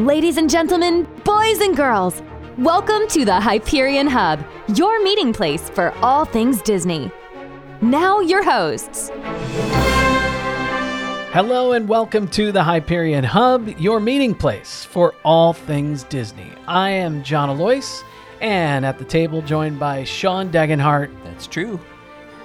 Ladies 0.00 0.38
and 0.38 0.48
gentlemen, 0.48 1.06
boys 1.24 1.60
and 1.60 1.76
girls, 1.76 2.22
welcome 2.56 3.06
to 3.08 3.26
the 3.26 3.38
Hyperion 3.38 4.06
Hub, 4.06 4.42
your 4.74 5.02
meeting 5.04 5.30
place 5.30 5.68
for 5.68 5.92
all 5.98 6.24
things 6.24 6.62
Disney. 6.62 7.10
Now, 7.82 8.20
your 8.20 8.42
hosts. 8.42 9.10
Hello 11.34 11.72
and 11.72 11.86
welcome 11.86 12.28
to 12.28 12.50
the 12.50 12.62
Hyperion 12.62 13.24
Hub, 13.24 13.68
your 13.78 14.00
meeting 14.00 14.34
place 14.34 14.86
for 14.86 15.14
all 15.22 15.52
things 15.52 16.04
Disney. 16.04 16.50
I 16.66 16.88
am 16.92 17.22
John 17.22 17.50
Alois, 17.50 18.02
and 18.40 18.86
at 18.86 18.96
the 18.96 19.04
table 19.04 19.42
joined 19.42 19.78
by 19.78 20.04
Sean 20.04 20.50
Degenhart 20.50 21.10
That's 21.24 21.46
true. 21.46 21.78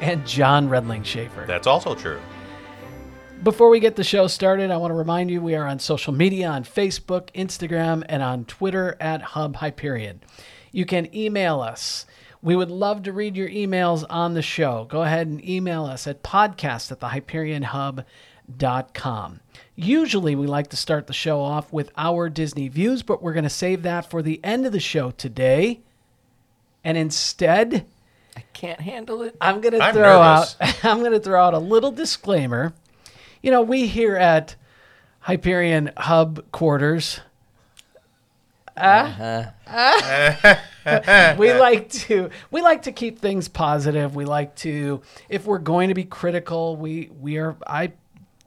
and 0.02 0.28
John 0.28 0.68
Redling 0.68 1.06
Schaefer. 1.06 1.46
That's 1.48 1.68
also 1.68 1.96
true. 1.96 2.20
Before 3.46 3.70
we 3.70 3.80
get 3.80 3.96
the 3.96 4.04
show 4.04 4.25
started, 4.25 4.71
I 4.71 4.77
want 4.77 4.89
to 4.89 4.96
remind 4.96 5.30
you 5.30 5.39
we 5.39 5.54
are 5.54 5.67
on 5.67 5.77
social 5.77 6.12
media 6.12 6.48
on 6.48 6.63
Facebook, 6.63 7.30
Instagram, 7.36 8.03
and 8.09 8.23
on 8.23 8.45
Twitter 8.45 8.98
at 8.99 9.22
Hub 9.22 9.58
Hyperion. 9.58 10.22
You 10.72 10.88
can 10.88 11.16
email 11.16 11.62
us. 11.62 12.08
We 12.41 12.55
would 12.55 12.72
love 12.72 13.03
to 13.03 13.13
read 13.13 13.38
your 13.38 13.48
emails 13.48 14.03
on 14.09 14.34
the 14.34 14.41
show. 14.41 14.88
Go 14.89 15.03
ahead 15.03 15.27
and 15.27 15.48
email 15.48 15.86
us 15.86 16.08
at 16.08 16.23
podcast 16.23 16.91
at 16.91 17.02
thehyperionhub.com. 17.02 19.39
Usually, 19.75 20.36
we 20.36 20.48
like 20.48 20.72
to 20.72 20.75
start 20.75 21.05
the 21.05 21.14
show 21.14 21.39
off 21.39 21.72
with 21.72 21.91
our 21.98 22.30
Disney 22.30 22.67
views, 22.67 23.03
but 23.03 23.22
we're 23.22 23.34
going 23.34 23.44
to 23.44 23.50
save 23.52 23.84
that 23.84 24.09
for 24.09 24.23
the 24.23 24.44
end 24.44 24.66
of 24.66 24.72
the 24.72 24.80
show 24.80 25.12
today. 25.12 25.81
And 26.84 26.98
instead, 26.98 27.86
I 28.36 28.41
can't 28.53 28.81
handle 28.81 29.22
it. 29.22 29.38
I'm 29.39 29.62
gonna 29.62 29.91
throw 29.91 30.02
nervous. 30.02 30.55
out 30.59 30.80
I'm 30.84 31.03
gonna 31.03 31.20
throw 31.20 31.39
out 31.39 31.53
a 31.53 31.59
little 31.59 31.91
disclaimer. 31.91 32.73
You 33.45 33.52
know, 33.52 33.62
we 33.62 33.85
here 33.85 34.16
at 34.16 34.55
Hyperion 35.20 35.91
Hub 35.98 36.52
quarters. 36.52 37.20
Uh, 38.75 39.52
we 41.38 41.53
like 41.53 41.88
to 41.92 42.31
we 42.50 42.64
like 42.64 42.81
to 42.81 42.92
keep 42.92 43.20
things 43.20 43.47
positive. 43.47 44.16
We 44.16 44.25
like 44.25 44.55
to 44.55 45.03
if 45.30 45.45
we're 45.45 45.59
going 45.59 45.89
to 45.89 45.94
be 45.94 46.05
critical, 46.05 46.75
we 46.75 47.11
we 47.22 47.38
are 47.38 47.55
I 47.67 47.92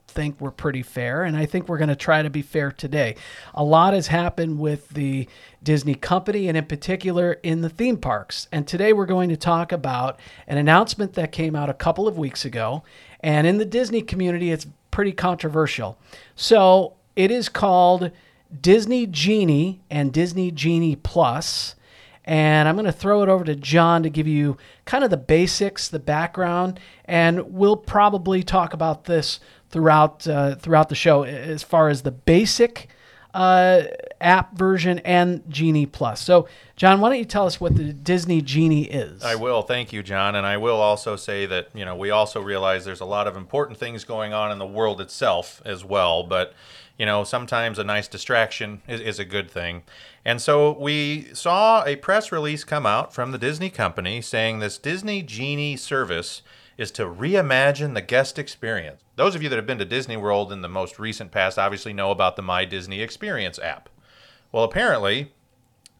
think 0.09 0.41
we're 0.41 0.51
pretty 0.51 0.83
fair 0.83 1.23
and 1.23 1.37
I 1.37 1.45
think 1.45 1.69
we're 1.69 1.77
going 1.77 1.89
to 1.89 1.95
try 1.95 2.21
to 2.21 2.29
be 2.29 2.41
fair 2.41 2.69
today. 2.69 3.15
A 3.53 3.63
lot 3.63 3.93
has 3.93 4.07
happened 4.07 4.59
with 4.59 4.89
the 4.89 5.29
Disney 5.63 5.95
company 5.95 6.49
and 6.49 6.57
in 6.57 6.65
particular 6.65 7.33
in 7.41 7.61
the 7.61 7.69
theme 7.69 7.95
parks. 7.95 8.47
And 8.51 8.67
today 8.67 8.91
we're 8.91 9.05
going 9.05 9.29
to 9.29 9.37
talk 9.37 9.71
about 9.71 10.19
an 10.45 10.57
announcement 10.57 11.13
that 11.13 11.31
came 11.31 11.55
out 11.55 11.69
a 11.69 11.73
couple 11.73 12.05
of 12.05 12.17
weeks 12.17 12.43
ago 12.43 12.83
and 13.21 13.47
in 13.47 13.59
the 13.59 13.65
Disney 13.65 14.01
community 14.01 14.51
it's 14.51 14.67
pretty 14.91 15.11
controversial. 15.11 15.97
So, 16.35 16.95
it 17.15 17.31
is 17.31 17.49
called 17.49 18.11
Disney 18.61 19.05
Genie 19.05 19.81
and 19.89 20.13
Disney 20.13 20.51
Genie 20.51 20.95
Plus. 20.95 21.75
And 22.25 22.67
I'm 22.67 22.75
going 22.75 22.85
to 22.85 22.91
throw 22.91 23.23
it 23.23 23.29
over 23.29 23.43
to 23.43 23.55
John 23.55 24.03
to 24.03 24.09
give 24.09 24.27
you 24.27 24.57
kind 24.85 25.03
of 25.03 25.09
the 25.09 25.17
basics, 25.17 25.87
the 25.87 25.99
background, 25.99 26.79
and 27.05 27.53
we'll 27.53 27.75
probably 27.75 28.43
talk 28.43 28.73
about 28.73 29.05
this 29.05 29.39
throughout 29.69 30.27
uh, 30.27 30.55
throughout 30.55 30.89
the 30.89 30.95
show 30.95 31.23
as 31.23 31.63
far 31.63 31.89
as 31.89 32.03
the 32.03 32.11
basic 32.11 32.87
uh, 33.33 33.83
app 34.19 34.55
version 34.55 34.99
and 34.99 35.43
Genie 35.49 35.85
Plus. 35.85 36.21
So, 36.21 36.47
John, 36.75 36.99
why 36.99 37.09
don't 37.09 37.19
you 37.19 37.25
tell 37.25 37.45
us 37.45 37.59
what 37.59 37.75
the 37.75 37.93
Disney 37.93 38.41
Genie 38.41 38.85
is? 38.85 39.23
I 39.23 39.35
will. 39.35 39.61
Thank 39.61 39.93
you, 39.93 40.01
John. 40.01 40.35
And 40.35 40.45
I 40.45 40.57
will 40.57 40.79
also 40.79 41.15
say 41.15 41.45
that, 41.45 41.69
you 41.73 41.85
know, 41.85 41.95
we 41.95 42.09
also 42.09 42.41
realize 42.41 42.85
there's 42.85 43.01
a 43.01 43.05
lot 43.05 43.27
of 43.27 43.35
important 43.35 43.77
things 43.77 44.03
going 44.03 44.33
on 44.33 44.51
in 44.51 44.59
the 44.59 44.65
world 44.65 44.99
itself 44.99 45.61
as 45.65 45.85
well. 45.85 46.23
But, 46.23 46.53
you 46.97 47.05
know, 47.05 47.23
sometimes 47.23 47.77
a 47.79 47.83
nice 47.83 48.07
distraction 48.07 48.81
is, 48.87 49.01
is 49.01 49.19
a 49.19 49.25
good 49.25 49.49
thing. 49.49 49.83
And 50.25 50.41
so 50.41 50.77
we 50.77 51.27
saw 51.33 51.83
a 51.85 51.95
press 51.97 52.31
release 52.31 52.63
come 52.63 52.85
out 52.85 53.13
from 53.13 53.31
the 53.31 53.37
Disney 53.37 53.69
company 53.69 54.21
saying 54.21 54.59
this 54.59 54.77
Disney 54.77 55.21
Genie 55.21 55.77
service 55.77 56.41
is 56.79 56.91
to 56.91 57.03
reimagine 57.03 57.93
the 57.93 58.01
guest 58.01 58.39
experience. 58.39 59.01
Those 59.17 59.35
of 59.35 59.43
you 59.43 59.49
that 59.49 59.57
have 59.57 59.67
been 59.67 59.79
to 59.79 59.85
Disney 59.85 60.15
World 60.15 60.49
in 60.49 60.61
the 60.61 60.69
most 60.69 60.97
recent 60.97 61.29
past 61.29 61.59
obviously 61.59 61.91
know 61.91 62.09
about 62.09 62.37
the 62.37 62.41
My 62.41 62.63
Disney 62.63 63.01
Experience 63.01 63.59
app. 63.59 63.89
Well, 64.53 64.63
apparently, 64.63 65.33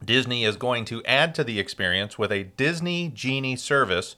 Disney 0.02 0.42
is 0.42 0.56
going 0.56 0.86
to 0.86 1.04
add 1.04 1.34
to 1.34 1.44
the 1.44 1.60
experience 1.60 2.18
with 2.18 2.32
a 2.32 2.44
Disney 2.44 3.12
Genie 3.14 3.56
service. 3.56 4.16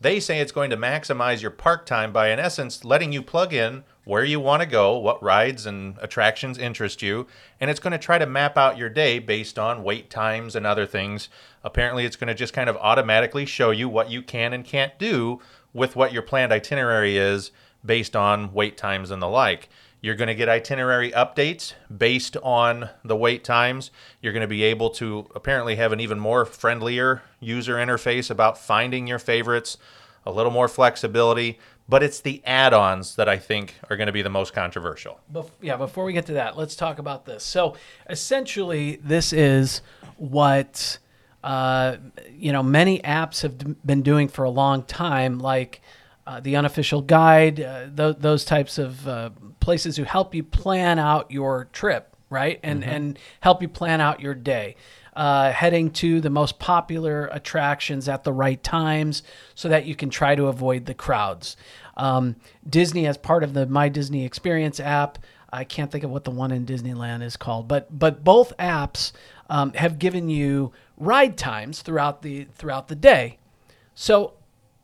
They 0.00 0.18
say 0.18 0.40
it's 0.40 0.50
going 0.50 0.70
to 0.70 0.76
maximize 0.76 1.42
your 1.42 1.52
park 1.52 1.86
time 1.86 2.12
by, 2.12 2.30
in 2.30 2.40
essence, 2.40 2.84
letting 2.84 3.12
you 3.12 3.22
plug 3.22 3.52
in 3.52 3.84
where 4.04 4.24
you 4.24 4.40
want 4.40 4.62
to 4.62 4.66
go, 4.66 4.98
what 4.98 5.22
rides 5.22 5.64
and 5.64 5.96
attractions 6.00 6.58
interest 6.58 7.02
you, 7.02 7.28
and 7.60 7.70
it's 7.70 7.78
going 7.78 7.92
to 7.92 7.98
try 7.98 8.18
to 8.18 8.26
map 8.26 8.58
out 8.58 8.76
your 8.76 8.88
day 8.88 9.20
based 9.20 9.60
on 9.60 9.84
wait 9.84 10.10
times 10.10 10.56
and 10.56 10.66
other 10.66 10.86
things. 10.86 11.28
Apparently, 11.62 12.04
it's 12.04 12.16
going 12.16 12.26
to 12.26 12.34
just 12.34 12.52
kind 12.52 12.68
of 12.68 12.76
automatically 12.78 13.46
show 13.46 13.70
you 13.70 13.88
what 13.88 14.10
you 14.10 14.22
can 14.22 14.52
and 14.52 14.64
can't 14.64 14.98
do 14.98 15.38
with 15.72 15.96
what 15.96 16.12
your 16.12 16.22
planned 16.22 16.52
itinerary 16.52 17.16
is 17.16 17.50
based 17.84 18.16
on 18.16 18.52
wait 18.52 18.76
times 18.76 19.10
and 19.10 19.22
the 19.22 19.28
like. 19.28 19.68
You're 20.02 20.14
going 20.14 20.28
to 20.28 20.34
get 20.34 20.48
itinerary 20.48 21.12
updates 21.12 21.74
based 21.94 22.36
on 22.42 22.88
the 23.04 23.16
wait 23.16 23.44
times. 23.44 23.90
You're 24.22 24.32
going 24.32 24.40
to 24.40 24.48
be 24.48 24.62
able 24.62 24.90
to 24.90 25.26
apparently 25.34 25.76
have 25.76 25.92
an 25.92 26.00
even 26.00 26.18
more 26.18 26.46
friendlier 26.46 27.22
user 27.38 27.74
interface 27.74 28.30
about 28.30 28.56
finding 28.56 29.06
your 29.06 29.18
favorites, 29.18 29.76
a 30.24 30.32
little 30.32 30.52
more 30.52 30.68
flexibility, 30.68 31.58
but 31.86 32.02
it's 32.02 32.20
the 32.20 32.40
add-ons 32.46 33.16
that 33.16 33.28
I 33.28 33.36
think 33.36 33.74
are 33.90 33.96
going 33.96 34.06
to 34.06 34.12
be 34.12 34.22
the 34.22 34.30
most 34.30 34.54
controversial. 34.54 35.20
Bef- 35.30 35.50
yeah, 35.60 35.76
before 35.76 36.04
we 36.04 36.12
get 36.12 36.26
to 36.26 36.34
that, 36.34 36.56
let's 36.56 36.76
talk 36.76 36.98
about 36.98 37.26
this. 37.26 37.42
So, 37.42 37.74
essentially, 38.08 39.00
this 39.02 39.32
is 39.32 39.82
what 40.16 40.98
uh, 41.42 41.96
you 42.30 42.52
know 42.52 42.62
many 42.62 43.00
apps 43.00 43.42
have 43.42 43.58
d- 43.58 43.74
been 43.84 44.02
doing 44.02 44.28
for 44.28 44.44
a 44.44 44.50
long 44.50 44.82
time, 44.82 45.38
like 45.38 45.80
uh, 46.26 46.40
the 46.40 46.56
unofficial 46.56 47.00
guide, 47.02 47.60
uh, 47.60 47.86
th- 47.94 48.16
those 48.18 48.44
types 48.44 48.78
of 48.78 49.08
uh, 49.08 49.30
places 49.58 49.96
who 49.96 50.04
help 50.04 50.34
you 50.34 50.42
plan 50.42 50.98
out 50.98 51.30
your 51.30 51.68
trip, 51.72 52.16
right, 52.28 52.60
and 52.62 52.84
and 52.84 53.18
help 53.40 53.62
you 53.62 53.68
plan 53.68 54.00
out 54.00 54.20
your 54.20 54.34
day. 54.34 54.76
Uh, 55.16 55.50
heading 55.50 55.90
to 55.90 56.20
the 56.20 56.30
most 56.30 56.58
popular 56.60 57.26
attractions 57.32 58.08
at 58.08 58.22
the 58.22 58.32
right 58.32 58.62
times 58.62 59.24
so 59.56 59.68
that 59.68 59.84
you 59.84 59.94
can 59.94 60.08
try 60.08 60.36
to 60.36 60.46
avoid 60.46 60.86
the 60.86 60.94
crowds. 60.94 61.56
Um, 61.96 62.36
Disney, 62.66 63.06
as 63.06 63.18
part 63.18 63.42
of 63.42 63.52
the 63.52 63.66
My 63.66 63.88
Disney 63.88 64.24
Experience 64.24 64.78
app, 64.78 65.18
I 65.52 65.64
can't 65.64 65.90
think 65.90 66.04
of 66.04 66.10
what 66.10 66.24
the 66.24 66.30
one 66.30 66.52
in 66.52 66.64
Disneyland 66.64 67.22
is 67.22 67.36
called, 67.36 67.66
but 67.66 67.98
but 67.98 68.22
both 68.22 68.56
apps 68.56 69.12
um, 69.48 69.72
have 69.72 69.98
given 69.98 70.28
you 70.28 70.72
ride 71.00 71.36
times 71.36 71.82
throughout 71.82 72.22
the 72.22 72.44
throughout 72.54 72.86
the 72.86 72.94
day. 72.94 73.38
So 73.94 74.34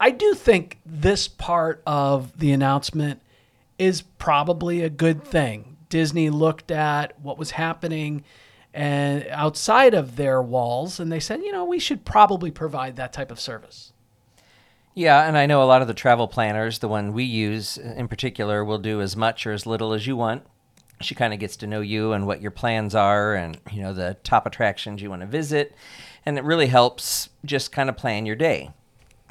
I 0.01 0.11
do 0.11 0.35
think 0.35 0.79
this 0.85 1.29
part 1.29 1.83
of 1.87 2.39
the 2.39 2.53
announcement 2.53 3.23
is 3.79 4.03
probably 4.03 4.83
a 4.83 4.91
good 4.91 5.23
thing. 5.23 5.77
Disney 5.89 6.31
looked 6.31 6.71
at 6.71 7.19
what 7.21 7.39
was 7.39 7.53
happening 7.53 8.25
and 8.75 9.27
outside 9.29 9.95
of 9.95 10.17
their 10.17 10.43
walls 10.43 10.99
and 10.99 11.11
they 11.13 11.21
said, 11.21 11.41
you 11.41 11.53
know, 11.53 11.65
we 11.65 11.79
should 11.79 12.05
probably 12.05 12.51
provide 12.51 12.97
that 12.97 13.13
type 13.13 13.31
of 13.31 13.39
service. 13.39 13.93
Yeah, 14.95 15.29
and 15.29 15.37
I 15.37 15.45
know 15.45 15.63
a 15.63 15.65
lot 15.65 15.83
of 15.83 15.89
the 15.89 15.95
travel 15.95 16.27
planners, 16.27 16.79
the 16.79 16.89
one 16.89 17.13
we 17.13 17.25
use 17.25 17.77
in 17.77 18.09
particular, 18.09 18.65
will 18.65 18.79
do 18.79 19.03
as 19.03 19.15
much 19.15 19.47
or 19.47 19.53
as 19.53 19.67
little 19.67 19.93
as 19.93 20.07
you 20.07 20.17
want. 20.17 20.43
She 21.03 21.15
kind 21.15 21.35
of 21.35 21.39
gets 21.39 21.57
to 21.59 21.67
know 21.67 21.83
you 21.83 22.13
and 22.15 22.27
what 22.27 22.41
your 22.41 22.51
plans 22.51 22.95
are 22.95 23.35
and, 23.35 23.61
you 23.71 23.83
know, 23.83 23.93
the 23.93 24.17
top 24.25 24.47
attractions 24.47 25.03
you 25.03 25.11
want 25.11 25.21
to 25.21 25.27
visit. 25.27 25.75
And 26.27 26.37
it 26.37 26.45
really 26.45 26.67
helps 26.67 27.31
just 27.45 27.73
kind 27.73 27.89
of 27.89 27.97
plan 27.97 28.27
your 28.27 28.37
day. 28.37 28.71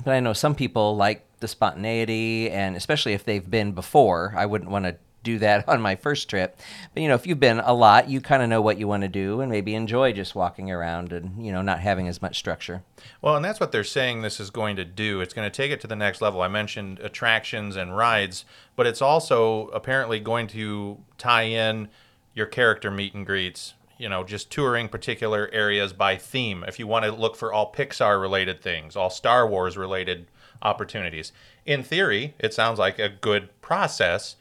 But 0.03 0.13
I 0.13 0.19
know 0.19 0.33
some 0.33 0.55
people 0.55 0.95
like 0.95 1.25
the 1.39 1.47
spontaneity, 1.47 2.49
and 2.49 2.75
especially 2.75 3.13
if 3.13 3.23
they've 3.23 3.49
been 3.49 3.73
before, 3.73 4.33
I 4.35 4.45
wouldn't 4.45 4.71
want 4.71 4.85
to 4.85 4.95
do 5.25 5.39
that 5.39 5.67
on 5.67 5.81
my 5.81 5.97
first 5.97 6.29
trip. 6.29 6.57
But 6.93 7.03
you 7.03 7.09
know, 7.09 7.15
if 7.15 7.27
you've 7.27 7.39
been 7.39 7.59
a 7.59 7.73
lot, 7.73 8.09
you 8.09 8.21
kind 8.21 8.41
of 8.41 8.47
know 8.47 8.61
what 8.61 8.77
you 8.77 8.87
want 8.87 9.03
to 9.03 9.09
do 9.09 9.41
and 9.41 9.51
maybe 9.51 9.75
enjoy 9.75 10.13
just 10.13 10.35
walking 10.35 10.71
around 10.71 11.11
and, 11.11 11.45
you 11.45 11.51
know, 11.51 11.61
not 11.61 11.81
having 11.81 12.07
as 12.07 12.21
much 12.21 12.37
structure. 12.37 12.83
Well, 13.21 13.35
and 13.35 13.43
that's 13.43 13.59
what 13.59 13.73
they're 13.73 13.83
saying 13.83 14.21
this 14.21 14.39
is 14.39 14.49
going 14.49 14.77
to 14.77 14.85
do. 14.85 15.19
It's 15.19 15.33
going 15.33 15.49
to 15.49 15.55
take 15.55 15.71
it 15.71 15.81
to 15.81 15.87
the 15.87 15.95
next 15.95 16.21
level. 16.21 16.41
I 16.41 16.47
mentioned 16.47 16.99
attractions 16.99 17.75
and 17.75 17.97
rides, 17.97 18.45
but 18.77 18.87
it's 18.87 19.01
also 19.01 19.67
apparently 19.67 20.19
going 20.19 20.47
to 20.47 20.99
tie 21.17 21.43
in 21.43 21.89
your 22.33 22.45
character 22.45 22.89
meet 22.89 23.13
and 23.13 23.25
greets. 23.25 23.73
You 23.97 24.09
know, 24.09 24.23
just 24.23 24.51
touring 24.51 24.89
particular 24.89 25.49
areas 25.53 25.93
by 25.93 26.17
theme. 26.17 26.63
If 26.67 26.79
you 26.79 26.87
want 26.87 27.05
to 27.05 27.11
look 27.11 27.35
for 27.35 27.53
all 27.53 27.71
Pixar 27.71 28.19
related 28.19 28.61
things, 28.61 28.95
all 28.95 29.09
Star 29.09 29.47
Wars 29.47 29.77
related 29.77 30.27
opportunities. 30.61 31.31
In 31.65 31.83
theory, 31.83 32.33
it 32.39 32.53
sounds 32.53 32.79
like 32.79 32.99
a 32.99 33.09
good 33.09 33.49
process. 33.61 34.35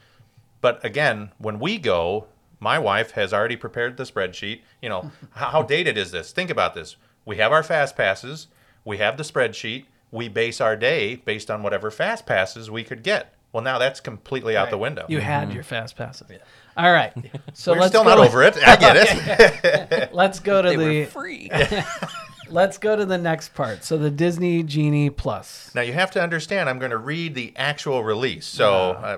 But 0.61 0.83
again, 0.83 1.31
when 1.37 1.59
we 1.59 1.77
go, 1.77 2.27
my 2.59 2.79
wife 2.79 3.11
has 3.11 3.33
already 3.33 3.55
prepared 3.55 3.97
the 3.97 4.03
spreadsheet. 4.03 4.61
You 4.81 4.89
know, 4.89 5.11
how, 5.31 5.49
how 5.51 5.61
dated 5.61 5.97
is 5.97 6.11
this? 6.11 6.31
Think 6.31 6.49
about 6.49 6.73
this. 6.73 6.95
We 7.25 7.37
have 7.37 7.51
our 7.51 7.63
fast 7.63 7.95
passes, 7.95 8.47
we 8.83 8.97
have 8.97 9.17
the 9.17 9.23
spreadsheet, 9.23 9.85
we 10.11 10.27
base 10.27 10.61
our 10.61 10.75
day 10.75 11.15
based 11.15 11.49
on 11.49 11.63
whatever 11.63 11.89
fast 11.89 12.25
passes 12.25 12.69
we 12.69 12.83
could 12.83 13.03
get. 13.03 13.33
Well, 13.51 13.63
now 13.63 13.79
that's 13.79 13.99
completely 13.99 14.57
out 14.57 14.69
the 14.69 14.77
window. 14.77 15.05
You 15.07 15.21
had 15.21 15.47
mm-hmm. 15.47 15.55
your 15.55 15.63
fast 15.63 15.95
passes. 15.95 16.29
All 16.77 16.91
right. 16.91 17.13
So 17.53 17.71
We're 17.73 17.79
let's 17.79 17.91
still 17.91 18.03
go 18.03 18.09
not 18.09 18.15
to- 18.17 18.21
over 18.23 18.43
it. 18.43 18.57
I 18.67 18.75
get 18.75 18.95
it. 18.97 20.13
Let's 20.13 20.39
go 20.39 20.61
to 20.61 20.69
They 20.69 20.75
the 20.75 20.99
were 21.01 21.05
free. 21.07 21.49
let's 22.49 22.77
go 22.77 22.95
to 22.95 23.05
the 23.05 23.17
next 23.17 23.53
part. 23.53 23.83
So 23.83 23.97
the 23.97 24.11
Disney 24.11 24.61
Genie 24.63 25.09
Plus. 25.09 25.71
Now 25.73 25.81
you 25.81 25.93
have 25.93 26.11
to 26.11 26.21
understand. 26.21 26.69
I'm 26.69 26.79
going 26.79 26.91
to 26.91 26.97
read 26.97 27.33
the 27.35 27.53
actual 27.55 28.03
release, 28.03 28.45
so 28.45 28.91
uh, 28.91 29.17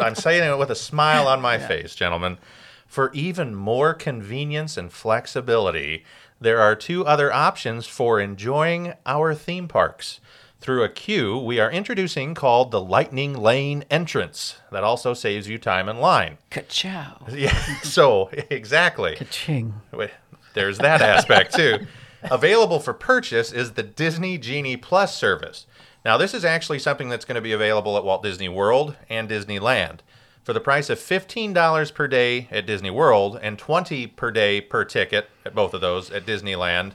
I, 0.00 0.04
I'm 0.06 0.14
saying 0.14 0.42
it 0.48 0.58
with 0.58 0.70
a 0.70 0.74
smile 0.76 1.26
on 1.28 1.40
my 1.40 1.58
face, 1.58 1.94
gentlemen. 1.94 2.38
For 2.86 3.10
even 3.12 3.54
more 3.54 3.94
convenience 3.94 4.76
and 4.76 4.92
flexibility, 4.92 6.04
there 6.40 6.60
are 6.60 6.74
two 6.74 7.06
other 7.06 7.32
options 7.32 7.86
for 7.86 8.20
enjoying 8.20 8.94
our 9.06 9.34
theme 9.34 9.68
parks. 9.68 10.20
Through 10.60 10.82
a 10.82 10.88
queue 10.88 11.38
we 11.38 11.60
are 11.60 11.70
introducing 11.70 12.34
called 12.34 12.70
the 12.70 12.80
Lightning 12.80 13.32
Lane 13.34 13.84
Entrance. 13.90 14.58
That 14.72 14.84
also 14.84 15.14
saves 15.14 15.48
you 15.48 15.56
time 15.58 15.88
in 15.88 15.98
line. 15.98 16.38
Ka-chow. 16.50 17.26
Yeah. 17.32 17.56
So 17.82 18.28
exactly. 18.50 19.16
Ching. 19.30 19.74
Wait, 19.92 20.10
There's 20.54 20.78
that 20.78 21.00
aspect 21.00 21.54
too. 21.54 21.86
Available 22.24 22.80
for 22.80 22.92
purchase 22.92 23.52
is 23.52 23.72
the 23.72 23.84
Disney 23.84 24.36
Genie 24.38 24.76
Plus 24.76 25.16
service. 25.16 25.66
Now, 26.04 26.16
this 26.16 26.34
is 26.34 26.44
actually 26.44 26.80
something 26.80 27.08
that's 27.08 27.24
going 27.24 27.36
to 27.36 27.40
be 27.40 27.52
available 27.52 27.96
at 27.96 28.04
Walt 28.04 28.22
Disney 28.22 28.48
World 28.48 28.96
and 29.08 29.28
Disneyland. 29.28 30.00
For 30.42 30.52
the 30.52 30.60
price 30.60 30.88
of 30.90 30.98
$15 30.98 31.94
per 31.94 32.08
day 32.08 32.48
at 32.50 32.66
Disney 32.66 32.90
World 32.90 33.38
and 33.42 33.58
20 33.58 34.06
per 34.08 34.30
day 34.30 34.60
per 34.60 34.84
ticket 34.84 35.28
at 35.44 35.54
both 35.54 35.74
of 35.74 35.80
those 35.80 36.10
at 36.10 36.24
Disneyland, 36.26 36.92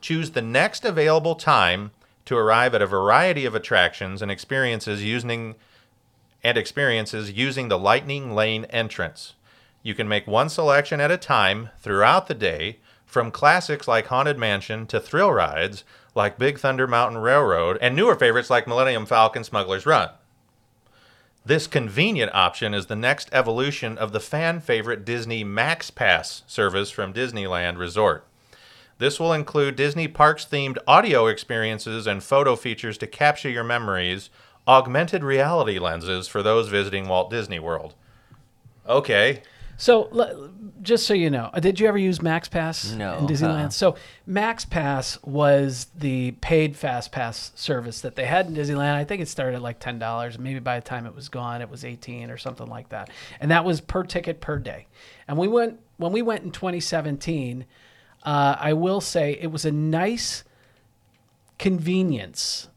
choose 0.00 0.30
the 0.30 0.42
next 0.42 0.84
available 0.84 1.34
time 1.34 1.90
to 2.26 2.36
arrive 2.36 2.74
at 2.74 2.82
a 2.82 2.86
variety 2.86 3.44
of 3.46 3.54
attractions 3.54 4.20
and 4.20 4.30
experiences 4.30 5.02
using 5.02 5.54
and 6.44 6.58
experiences 6.58 7.32
using 7.32 7.68
the 7.68 7.78
Lightning 7.78 8.34
Lane 8.34 8.66
entrance. 8.66 9.34
You 9.82 9.94
can 9.94 10.06
make 10.06 10.26
one 10.26 10.48
selection 10.48 11.00
at 11.00 11.10
a 11.10 11.16
time 11.16 11.70
throughout 11.80 12.28
the 12.28 12.34
day, 12.34 12.78
from 13.04 13.30
classics 13.30 13.88
like 13.88 14.06
Haunted 14.06 14.38
Mansion 14.38 14.86
to 14.88 15.00
thrill 15.00 15.32
rides 15.32 15.84
like 16.14 16.38
Big 16.38 16.58
Thunder 16.58 16.86
Mountain 16.86 17.18
Railroad 17.18 17.78
and 17.80 17.94
newer 17.94 18.14
favorites 18.14 18.50
like 18.50 18.66
Millennium 18.66 19.06
Falcon 19.06 19.44
Smuggler's 19.44 19.86
Run. 19.86 20.10
This 21.44 21.68
convenient 21.68 22.34
option 22.34 22.74
is 22.74 22.86
the 22.86 22.96
next 22.96 23.28
evolution 23.32 23.96
of 23.96 24.12
the 24.12 24.18
fan 24.18 24.60
favorite 24.60 25.04
Disney 25.04 25.44
Max 25.44 25.90
Pass 25.92 26.42
service 26.48 26.90
from 26.90 27.14
Disneyland 27.14 27.78
Resort. 27.78 28.26
This 28.98 29.20
will 29.20 29.32
include 29.32 29.76
Disney 29.76 30.08
Parks 30.08 30.46
themed 30.50 30.78
audio 30.86 31.26
experiences 31.26 32.06
and 32.06 32.22
photo 32.22 32.56
features 32.56 32.96
to 32.98 33.06
capture 33.06 33.50
your 33.50 33.64
memories, 33.64 34.30
augmented 34.66 35.22
reality 35.22 35.78
lenses 35.78 36.28
for 36.28 36.42
those 36.42 36.68
visiting 36.68 37.06
Walt 37.08 37.30
Disney 37.30 37.58
World. 37.58 37.94
Okay. 38.88 39.42
So 39.78 40.08
l- 40.08 40.50
just 40.80 41.06
so 41.06 41.12
you 41.12 41.28
know, 41.28 41.50
uh, 41.52 41.60
did 41.60 41.78
you 41.78 41.86
ever 41.86 41.98
use 41.98 42.22
Max 42.22 42.48
Pass 42.48 42.90
No, 42.92 43.18
in 43.18 43.26
Disneyland? 43.26 43.64
uh-uh. 43.64 43.68
So 43.70 43.96
Max 44.26 44.64
Pass 44.64 45.22
was 45.22 45.88
the 45.94 46.30
paid 46.40 46.74
Fast 46.76 47.12
Pass 47.12 47.52
service 47.54 48.00
that 48.00 48.16
they 48.16 48.24
had 48.24 48.46
in 48.46 48.54
Disneyland. 48.54 48.94
I 48.94 49.04
think 49.04 49.20
it 49.20 49.28
started 49.28 49.56
at 49.56 49.62
like 49.62 49.78
ten 49.78 49.98
dollars. 49.98 50.38
Maybe 50.38 50.60
by 50.60 50.80
the 50.80 50.86
time 50.86 51.04
it 51.04 51.14
was 51.14 51.28
gone, 51.28 51.60
it 51.60 51.68
was 51.68 51.84
eighteen 51.84 52.30
or 52.30 52.38
something 52.38 52.66
like 52.68 52.88
that. 52.88 53.10
And 53.38 53.50
that 53.50 53.66
was 53.66 53.82
per 53.82 54.02
ticket 54.04 54.40
per 54.40 54.58
day. 54.58 54.86
And 55.28 55.36
we 55.36 55.48
went 55.48 55.78
when 55.98 56.12
we 56.12 56.22
went 56.22 56.44
in 56.44 56.52
2017. 56.52 57.66
Uh, 58.26 58.56
I 58.58 58.72
will 58.72 59.00
say 59.00 59.38
it 59.40 59.52
was 59.52 59.64
a 59.64 59.70
nice 59.70 60.42
convenience 61.58 62.68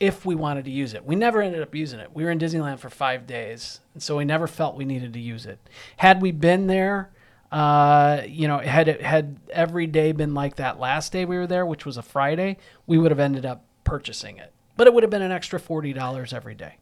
if 0.00 0.26
we 0.26 0.34
wanted 0.34 0.64
to 0.64 0.70
use 0.70 0.94
it. 0.94 1.04
We 1.04 1.14
never 1.14 1.40
ended 1.40 1.62
up 1.62 1.74
using 1.74 2.00
it. 2.00 2.10
We 2.12 2.24
were 2.24 2.30
in 2.30 2.40
Disneyland 2.40 2.80
for 2.80 2.90
five 2.90 3.26
days, 3.26 3.80
and 3.94 4.02
so 4.02 4.16
we 4.16 4.24
never 4.24 4.48
felt 4.48 4.76
we 4.76 4.84
needed 4.84 5.12
to 5.12 5.20
use 5.20 5.46
it. 5.46 5.60
Had 5.98 6.20
we 6.20 6.32
been 6.32 6.66
there, 6.66 7.10
uh, 7.52 8.22
you 8.26 8.48
know, 8.48 8.58
had 8.58 8.88
it 8.88 9.00
had 9.00 9.38
every 9.50 9.86
day 9.86 10.10
been 10.10 10.34
like 10.34 10.56
that 10.56 10.80
last 10.80 11.12
day 11.12 11.24
we 11.24 11.36
were 11.36 11.46
there, 11.46 11.64
which 11.64 11.86
was 11.86 11.96
a 11.96 12.02
Friday, 12.02 12.56
we 12.86 12.98
would 12.98 13.12
have 13.12 13.20
ended 13.20 13.46
up 13.46 13.64
purchasing 13.84 14.38
it. 14.38 14.52
But 14.76 14.88
it 14.88 14.94
would 14.94 15.04
have 15.04 15.10
been 15.10 15.22
an 15.22 15.32
extra 15.32 15.60
forty 15.60 15.92
dollars 15.92 16.32
every 16.32 16.56
day. 16.56 16.79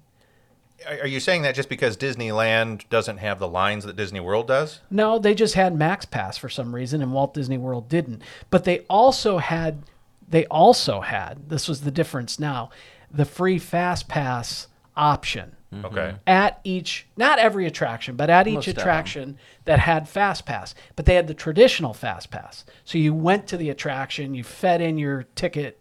Are 0.86 1.00
are 1.00 1.06
you 1.06 1.20
saying 1.20 1.42
that 1.42 1.54
just 1.54 1.68
because 1.68 1.96
Disneyland 1.96 2.88
doesn't 2.88 3.18
have 3.18 3.38
the 3.38 3.48
lines 3.48 3.84
that 3.84 3.96
Disney 3.96 4.20
World 4.20 4.46
does? 4.46 4.80
No, 4.90 5.18
they 5.18 5.34
just 5.34 5.54
had 5.54 5.74
Max 5.74 6.04
Pass 6.04 6.36
for 6.36 6.48
some 6.48 6.74
reason, 6.74 7.02
and 7.02 7.12
Walt 7.12 7.34
Disney 7.34 7.58
World 7.58 7.88
didn't. 7.88 8.22
But 8.50 8.64
they 8.64 8.80
also 8.90 9.38
had, 9.38 9.82
they 10.28 10.46
also 10.46 11.00
had. 11.00 11.48
This 11.48 11.68
was 11.68 11.80
the 11.80 11.90
difference 11.90 12.38
now, 12.38 12.70
the 13.10 13.24
free 13.24 13.58
Fast 13.58 14.08
Pass 14.08 14.68
option 14.96 15.56
mm-hmm. 15.72 15.86
Okay. 15.86 16.16
at 16.26 16.60
each, 16.64 17.06
not 17.16 17.38
every 17.38 17.66
attraction, 17.66 18.16
but 18.16 18.30
at 18.30 18.46
each 18.46 18.54
Most 18.54 18.68
of 18.68 18.74
them. 18.74 18.82
attraction 18.82 19.38
that 19.64 19.78
had 19.80 20.08
Fast 20.08 20.46
Pass. 20.46 20.74
But 20.96 21.06
they 21.06 21.14
had 21.14 21.26
the 21.26 21.34
traditional 21.34 21.94
Fast 21.94 22.30
Pass. 22.30 22.64
So 22.84 22.98
you 22.98 23.14
went 23.14 23.46
to 23.48 23.56
the 23.56 23.70
attraction, 23.70 24.34
you 24.34 24.44
fed 24.44 24.80
in 24.80 24.98
your 24.98 25.24
ticket, 25.34 25.80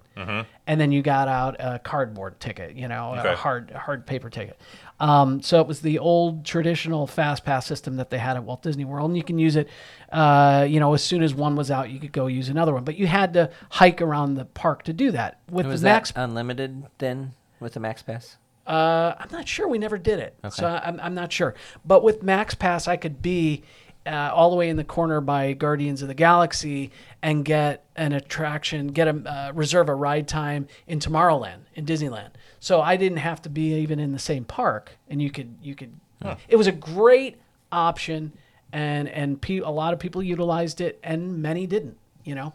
and 0.67 0.81
then 0.81 0.91
you 0.91 1.01
got 1.01 1.27
out 1.27 1.55
a 1.59 1.79
cardboard 1.79 2.39
ticket, 2.39 2.75
you 2.75 2.87
know, 2.87 3.15
Okay. 3.17 3.33
a 3.33 3.35
hard 3.35 3.71
hard 3.71 4.05
paper 4.05 4.29
ticket. 4.29 4.59
Um, 4.99 5.41
so 5.41 5.61
it 5.61 5.67
was 5.67 5.81
the 5.81 5.99
old 5.99 6.43
traditional 6.43 7.05
Fast 7.05 7.45
Pass 7.45 7.67
system 7.67 7.97
that 7.97 8.09
they 8.09 8.17
had 8.17 8.35
at 8.35 8.43
Walt 8.43 8.63
Disney 8.63 8.83
World, 8.85 9.11
and 9.11 9.17
you 9.17 9.23
can 9.23 9.37
use 9.37 9.55
it. 9.55 9.69
Uh, 10.11 10.65
you 10.67 10.79
know, 10.79 10.93
as 10.95 11.03
soon 11.03 11.21
as 11.21 11.35
one 11.35 11.55
was 11.55 11.69
out, 11.69 11.89
you 11.91 11.99
could 11.99 12.11
go 12.11 12.25
use 12.27 12.49
another 12.49 12.73
one. 12.73 12.83
But 12.83 12.97
you 12.97 13.05
had 13.07 13.33
to 13.33 13.51
hike 13.69 14.01
around 14.01 14.35
the 14.35 14.45
park 14.45 14.83
to 14.83 14.93
do 14.93 15.11
that. 15.11 15.39
With 15.51 15.67
Was 15.67 15.81
the 15.81 15.85
Max 15.89 16.11
that 16.11 16.23
unlimited 16.23 16.83
then 16.97 17.33
with 17.59 17.73
the 17.73 17.79
Max 17.79 18.01
Pass? 18.01 18.37
uh, 18.65 19.13
I'm 19.19 19.29
not 19.31 19.47
sure. 19.47 19.67
We 19.67 19.77
never 19.77 19.97
did 19.97 20.19
it, 20.19 20.35
so 20.49 20.65
I'm, 20.83 20.99
I'm 20.99 21.13
not 21.13 21.31
sure. 21.31 21.53
But 21.85 22.03
with 22.03 22.23
Max 22.23 22.55
Pass, 22.55 22.87
I 22.87 22.97
could 22.97 23.21
be 23.21 23.63
uh, 24.07 24.31
all 24.33 24.49
the 24.49 24.55
way 24.55 24.69
in 24.69 24.77
the 24.77 24.83
corner 24.83 25.21
by 25.21 25.53
Guardians 25.53 26.01
of 26.01 26.07
the 26.07 26.13
Galaxy 26.13 26.91
and 27.21 27.43
get 27.43 27.85
an 27.95 28.13
attraction, 28.13 28.87
get 28.87 29.07
a 29.07 29.11
uh, 29.11 29.51
reserve 29.53 29.89
a 29.89 29.95
ride 29.95 30.27
time 30.27 30.67
in 30.87 30.99
Tomorrowland 30.99 31.59
in 31.75 31.85
Disneyland. 31.85 32.31
So 32.59 32.81
I 32.81 32.95
didn't 32.95 33.19
have 33.19 33.41
to 33.43 33.49
be 33.49 33.75
even 33.75 33.99
in 33.99 34.13
the 34.13 34.19
same 34.19 34.45
park, 34.45 34.91
and 35.09 35.21
you 35.21 35.29
could 35.29 35.55
you 35.61 35.75
could. 35.75 35.93
It 36.47 36.55
was 36.55 36.67
a 36.67 36.71
great 36.71 37.37
option, 37.71 38.33
and 38.71 39.07
and 39.09 39.41
pe- 39.41 39.59
a 39.59 39.69
lot 39.69 39.93
of 39.93 39.99
people 39.99 40.23
utilized 40.23 40.81
it, 40.81 40.99
and 41.03 41.41
many 41.41 41.67
didn't. 41.67 41.97
You 42.23 42.35
know, 42.35 42.53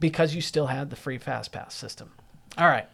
because 0.00 0.34
you 0.34 0.40
still 0.40 0.66
had 0.66 0.90
the 0.90 0.96
free 0.96 1.18
Fast 1.18 1.52
Pass 1.52 1.74
system. 1.74 2.12
All 2.58 2.66
right. 2.66 2.88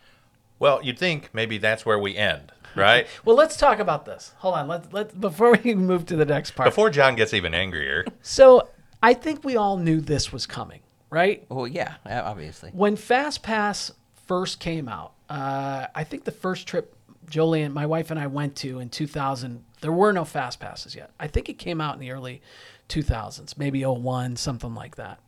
Well, 0.58 0.82
you'd 0.82 0.98
think 0.98 1.30
maybe 1.32 1.56
that's 1.58 1.86
where 1.86 1.98
we 1.98 2.16
end, 2.16 2.52
right? 2.76 3.06
Well, 3.24 3.36
let's 3.36 3.56
talk 3.56 3.78
about 3.78 4.04
this. 4.04 4.34
Hold 4.38 4.54
on. 4.54 4.68
Let's 4.68 4.92
let 4.92 5.20
before 5.20 5.56
we 5.62 5.74
move 5.76 6.06
to 6.06 6.16
the 6.16 6.24
next 6.24 6.52
part. 6.52 6.68
Before 6.68 6.90
John 6.90 7.16
gets 7.16 7.34
even 7.34 7.54
angrier. 7.54 8.04
so, 8.22 8.68
I 9.02 9.14
think 9.14 9.44
we 9.44 9.56
all 9.56 9.76
knew 9.76 10.00
this 10.00 10.32
was 10.32 10.46
coming, 10.46 10.80
right? 11.08 11.46
Oh 11.50 11.64
yeah, 11.64 11.94
yeah, 12.04 12.22
obviously. 12.22 12.70
When 12.70 12.96
Fast 12.96 13.42
Pass 13.42 13.92
first 14.26 14.60
came 14.60 14.88
out, 14.88 15.14
uh, 15.28 15.86
I 15.94 16.04
think 16.04 16.24
the 16.24 16.32
first 16.32 16.66
trip 16.66 16.94
Jolie 17.30 17.62
and 17.62 17.72
my 17.72 17.86
wife 17.86 18.10
and 18.10 18.20
I 18.20 18.26
went 18.26 18.56
to 18.56 18.80
in 18.80 18.90
2000, 18.90 19.64
there 19.80 19.92
were 19.92 20.12
no 20.12 20.24
Fast 20.24 20.60
Passes 20.60 20.94
yet. 20.94 21.12
I 21.18 21.28
think 21.28 21.48
it 21.48 21.54
came 21.54 21.80
out 21.80 21.94
in 21.94 22.00
the 22.00 22.10
early 22.10 22.42
2000s, 22.88 23.56
maybe 23.56 23.84
01, 23.84 24.36
something 24.36 24.74
like 24.74 24.96
that. 24.96 25.20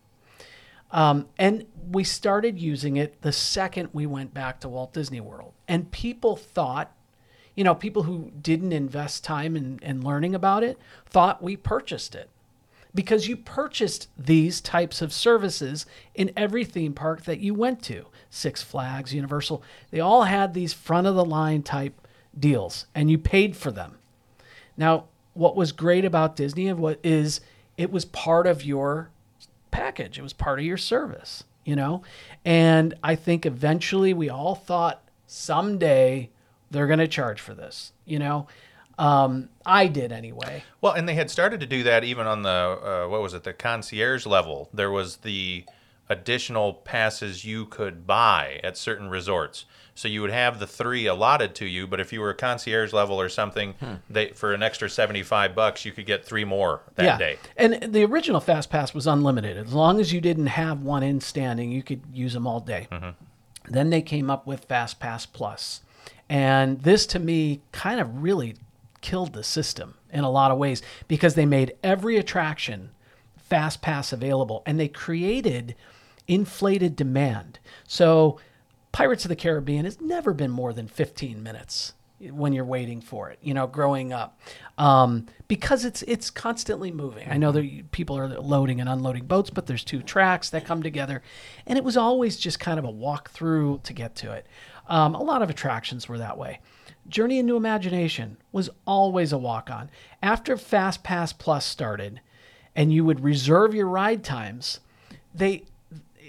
Um, 0.90 1.28
and 1.38 1.64
we 1.90 2.04
started 2.04 2.58
using 2.58 2.96
it 2.96 3.22
the 3.22 3.32
second 3.32 3.88
we 3.92 4.04
went 4.04 4.34
back 4.34 4.60
to 4.60 4.68
Walt 4.68 4.92
Disney 4.92 5.20
World. 5.20 5.54
And 5.66 5.90
people 5.90 6.36
thought, 6.36 6.92
you 7.54 7.64
know, 7.64 7.74
people 7.74 8.04
who 8.04 8.30
didn't 8.40 8.72
invest 8.72 9.24
time 9.24 9.56
in, 9.56 9.78
in 9.82 10.02
learning 10.02 10.34
about 10.34 10.62
it 10.62 10.78
thought 11.06 11.42
we 11.42 11.56
purchased 11.56 12.14
it. 12.14 12.28
Because 12.94 13.26
you 13.26 13.36
purchased 13.36 14.08
these 14.18 14.60
types 14.60 15.00
of 15.00 15.14
services 15.14 15.86
in 16.14 16.30
every 16.36 16.64
theme 16.64 16.92
park 16.92 17.24
that 17.24 17.40
you 17.40 17.54
went 17.54 17.82
to 17.84 18.06
Six 18.28 18.62
Flags, 18.62 19.14
Universal. 19.14 19.62
They 19.90 20.00
all 20.00 20.24
had 20.24 20.52
these 20.52 20.74
front 20.74 21.06
of 21.06 21.14
the 21.14 21.24
line 21.24 21.62
type 21.62 22.06
deals, 22.38 22.86
and 22.94 23.10
you 23.10 23.16
paid 23.16 23.56
for 23.56 23.70
them. 23.70 23.96
Now, 24.76 25.04
what 25.32 25.56
was 25.56 25.72
great 25.72 26.04
about 26.04 26.36
Disney 26.36 26.68
and 26.68 26.78
what 26.78 27.00
is 27.02 27.40
it 27.78 27.90
was 27.90 28.04
part 28.04 28.46
of 28.46 28.62
your 28.62 29.10
package. 29.72 30.18
It 30.18 30.22
was 30.22 30.32
part 30.32 30.60
of 30.60 30.64
your 30.64 30.76
service, 30.76 31.42
you 31.64 31.74
know? 31.74 32.02
And 32.44 32.94
I 33.02 33.16
think 33.16 33.44
eventually 33.44 34.14
we 34.14 34.28
all 34.28 34.54
thought 34.54 35.02
someday 35.26 36.30
they're 36.72 36.88
going 36.88 36.98
to 36.98 37.08
charge 37.08 37.40
for 37.40 37.54
this, 37.54 37.92
you 38.04 38.18
know? 38.18 38.48
Um, 38.98 39.48
I 39.64 39.86
did 39.86 40.12
anyway. 40.12 40.64
Well, 40.80 40.92
and 40.92 41.08
they 41.08 41.14
had 41.14 41.30
started 41.30 41.60
to 41.60 41.66
do 41.66 41.82
that 41.84 42.04
even 42.04 42.26
on 42.26 42.42
the 42.42 42.48
uh, 42.50 43.08
what 43.08 43.22
was 43.22 43.32
it, 43.34 43.42
the 43.42 43.52
concierge 43.52 44.26
level. 44.26 44.68
There 44.74 44.90
was 44.90 45.18
the 45.18 45.64
additional 46.08 46.74
passes 46.74 47.44
you 47.44 47.64
could 47.64 48.06
buy 48.06 48.60
at 48.62 48.76
certain 48.76 49.08
resorts. 49.08 49.64
So 49.94 50.08
you 50.08 50.20
would 50.22 50.30
have 50.30 50.58
the 50.58 50.66
three 50.66 51.06
allotted 51.06 51.54
to 51.56 51.66
you, 51.66 51.86
but 51.86 52.00
if 52.00 52.12
you 52.12 52.20
were 52.20 52.30
a 52.30 52.34
concierge 52.34 52.92
level 52.92 53.20
or 53.20 53.28
something, 53.28 53.74
they 54.08 54.28
for 54.28 54.54
an 54.54 54.62
extra 54.62 54.88
seventy-five 54.88 55.54
bucks, 55.54 55.84
you 55.84 55.92
could 55.92 56.06
get 56.06 56.24
three 56.24 56.44
more 56.44 56.82
that 56.94 57.18
day. 57.18 57.38
And 57.56 57.92
the 57.92 58.04
original 58.04 58.40
Fast 58.40 58.70
Pass 58.70 58.94
was 58.94 59.06
unlimited. 59.06 59.56
As 59.56 59.72
long 59.72 60.00
as 60.00 60.12
you 60.12 60.20
didn't 60.20 60.46
have 60.48 60.82
one 60.82 61.02
in 61.02 61.20
standing, 61.20 61.70
you 61.70 61.82
could 61.82 62.02
use 62.12 62.32
them 62.34 62.46
all 62.46 62.60
day. 62.60 62.88
Then 63.68 63.90
they 63.90 64.02
came 64.02 64.30
up 64.30 64.46
with 64.46 64.64
Fast 64.64 64.98
Pass 64.98 65.26
Plus. 65.26 65.82
And 66.28 66.80
this 66.80 67.06
to 67.06 67.18
me 67.18 67.62
kind 67.72 68.00
of 68.00 68.22
really 68.22 68.56
killed 69.00 69.32
the 69.32 69.42
system 69.42 69.94
in 70.12 70.24
a 70.24 70.30
lot 70.30 70.50
of 70.50 70.58
ways 70.58 70.82
because 71.08 71.34
they 71.34 71.46
made 71.46 71.74
every 71.82 72.16
attraction 72.16 72.90
fast 73.36 73.82
pass 73.82 74.12
available 74.12 74.62
and 74.64 74.80
they 74.80 74.88
created 74.88 75.74
inflated 76.28 76.96
demand. 76.96 77.58
So 77.86 78.38
Pirates 78.92 79.24
of 79.24 79.30
the 79.30 79.36
Caribbean 79.36 79.84
has 79.84 80.00
never 80.00 80.32
been 80.32 80.50
more 80.50 80.72
than 80.72 80.86
15 80.86 81.42
minutes 81.42 81.94
when 82.30 82.52
you're 82.52 82.64
waiting 82.64 83.00
for 83.00 83.30
it, 83.30 83.38
you 83.42 83.52
know, 83.52 83.66
growing 83.66 84.12
up, 84.12 84.38
um, 84.78 85.26
because 85.48 85.84
it's 85.84 86.02
it's 86.02 86.30
constantly 86.30 86.92
moving. 86.92 87.28
I 87.28 87.36
know 87.36 87.50
that 87.50 87.90
people 87.90 88.16
are 88.16 88.28
loading 88.28 88.80
and 88.80 88.88
unloading 88.88 89.26
boats, 89.26 89.50
but 89.50 89.66
there's 89.66 89.82
two 89.82 90.02
tracks 90.02 90.48
that 90.50 90.64
come 90.64 90.82
together, 90.82 91.20
and 91.66 91.76
it 91.76 91.84
was 91.84 91.96
always 91.96 92.36
just 92.36 92.60
kind 92.60 92.78
of 92.78 92.84
a 92.84 92.90
walk 92.90 93.30
through 93.30 93.80
to 93.82 93.92
get 93.92 94.14
to 94.16 94.32
it. 94.32 94.46
Um, 94.92 95.14
a 95.14 95.22
lot 95.22 95.40
of 95.40 95.48
attractions 95.48 96.06
were 96.06 96.18
that 96.18 96.36
way. 96.36 96.60
Journey 97.08 97.38
into 97.38 97.56
Imagination 97.56 98.36
was 98.52 98.68
always 98.86 99.32
a 99.32 99.38
walk 99.38 99.70
on. 99.70 99.90
After 100.22 100.54
Fast 100.58 101.02
Pass 101.02 101.32
Plus 101.32 101.64
started, 101.64 102.20
and 102.76 102.92
you 102.92 103.02
would 103.02 103.24
reserve 103.24 103.74
your 103.74 103.88
ride 103.88 104.22
times, 104.22 104.80
they 105.34 105.64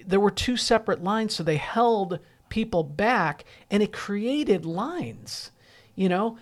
there 0.06 0.20
were 0.22 0.32
two 0.32 0.56
separate 0.56 1.04
lines, 1.04 1.36
so 1.36 1.44
they 1.44 1.58
held 1.58 2.20
people 2.48 2.84
back, 2.84 3.44
and 3.70 3.84
it 3.84 3.92
created 3.92 4.66
lines. 4.66 5.52
You 5.96 6.08
know, 6.08 6.38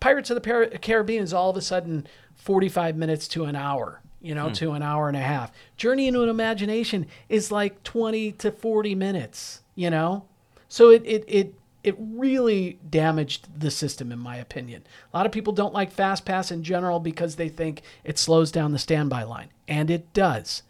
Pirates 0.00 0.30
of 0.30 0.42
the 0.42 0.78
Caribbean 0.80 1.22
is 1.22 1.34
all 1.34 1.50
of 1.50 1.58
a 1.58 1.60
sudden 1.60 2.06
45 2.36 2.96
minutes 2.96 3.28
to 3.28 3.44
an 3.44 3.54
hour, 3.54 4.00
you 4.22 4.34
know, 4.34 4.48
to 4.54 4.72
an 4.72 4.82
hour 4.82 5.08
and 5.08 5.16
a 5.16 5.20
half. 5.20 5.52
Journey 5.76 6.08
into 6.08 6.22
an 6.22 6.30
Imagination 6.30 7.04
is 7.28 7.52
like 7.52 7.82
20 7.82 8.32
to 8.32 8.50
40 8.50 8.94
minutes, 8.94 9.60
you 9.74 9.90
know? 9.90 10.24
So 10.70 10.90
it, 10.90 11.02
it, 11.04 11.24
it, 11.26 11.54
it 11.82 11.96
really 11.98 12.78
damaged 12.88 13.60
the 13.60 13.72
system, 13.72 14.12
in 14.12 14.20
my 14.20 14.36
opinion. 14.36 14.84
A 15.12 15.16
lot 15.16 15.26
of 15.26 15.32
people 15.32 15.52
don't 15.52 15.74
like 15.74 15.90
Fast 15.90 16.24
Pass 16.24 16.50
in 16.50 16.62
general 16.62 17.00
because 17.00 17.36
they 17.36 17.48
think 17.48 17.82
it 18.04 18.18
slows 18.18 18.52
down 18.52 18.72
the 18.72 18.78
standby 18.78 19.24
line, 19.24 19.48
and 19.66 19.90
it 19.90 20.12
does. 20.14 20.62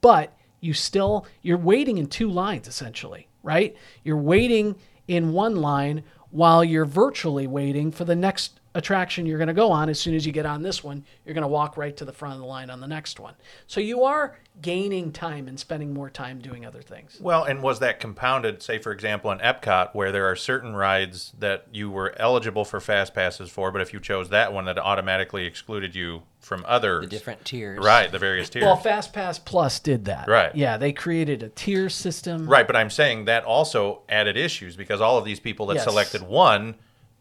But 0.00 0.32
you 0.60 0.74
still 0.74 1.26
you're 1.42 1.58
waiting 1.58 1.98
in 1.98 2.06
two 2.06 2.30
lines 2.30 2.68
essentially, 2.68 3.28
right? 3.42 3.76
You're 4.04 4.16
waiting 4.16 4.76
in 5.08 5.32
one 5.32 5.56
line 5.56 6.04
while 6.30 6.62
you're 6.62 6.84
virtually 6.84 7.46
waiting 7.46 7.90
for 7.90 8.04
the 8.04 8.16
next 8.16 8.57
attraction 8.74 9.26
you're 9.26 9.38
going 9.38 9.48
to 9.48 9.54
go 9.54 9.70
on. 9.70 9.88
As 9.88 9.98
soon 9.98 10.14
as 10.14 10.26
you 10.26 10.32
get 10.32 10.46
on 10.46 10.62
this 10.62 10.84
one, 10.84 11.04
you're 11.24 11.34
going 11.34 11.42
to 11.42 11.48
walk 11.48 11.76
right 11.76 11.96
to 11.96 12.04
the 12.04 12.12
front 12.12 12.34
of 12.34 12.40
the 12.40 12.46
line 12.46 12.70
on 12.70 12.80
the 12.80 12.86
next 12.86 13.18
one. 13.18 13.34
So 13.66 13.80
you 13.80 14.04
are 14.04 14.38
gaining 14.60 15.12
time 15.12 15.46
and 15.48 15.58
spending 15.58 15.94
more 15.94 16.10
time 16.10 16.40
doing 16.40 16.66
other 16.66 16.82
things. 16.82 17.16
Well, 17.20 17.44
and 17.44 17.62
was 17.62 17.78
that 17.78 18.00
compounded, 18.00 18.62
say, 18.62 18.78
for 18.78 18.92
example, 18.92 19.30
in 19.30 19.38
Epcot, 19.38 19.94
where 19.94 20.10
there 20.12 20.28
are 20.28 20.36
certain 20.36 20.74
rides 20.74 21.32
that 21.38 21.66
you 21.72 21.90
were 21.90 22.14
eligible 22.18 22.64
for 22.64 22.80
fast 22.80 23.14
passes 23.14 23.50
for, 23.50 23.70
but 23.70 23.80
if 23.80 23.92
you 23.92 24.00
chose 24.00 24.28
that 24.30 24.52
one, 24.52 24.64
that 24.66 24.78
automatically 24.78 25.46
excluded 25.46 25.94
you 25.94 26.22
from 26.40 26.64
others? 26.66 27.04
The 27.04 27.10
different 27.10 27.44
tiers. 27.44 27.78
Right, 27.84 28.10
the 28.10 28.18
various 28.18 28.48
tiers. 28.50 28.64
Well, 28.64 28.76
Fast 28.76 29.12
Pass 29.12 29.38
Plus 29.38 29.80
did 29.80 30.06
that. 30.06 30.28
Right. 30.28 30.54
Yeah, 30.54 30.76
they 30.76 30.92
created 30.92 31.42
a 31.42 31.48
tier 31.50 31.88
system. 31.88 32.48
right, 32.48 32.66
but 32.66 32.76
I'm 32.76 32.90
saying 32.90 33.26
that 33.26 33.44
also 33.44 34.02
added 34.08 34.36
issues 34.36 34.76
because 34.76 35.00
all 35.00 35.18
of 35.18 35.24
these 35.24 35.40
people 35.40 35.66
that 35.66 35.74
Yes. 35.76 35.84
selected 35.84 36.22
one 36.22 36.74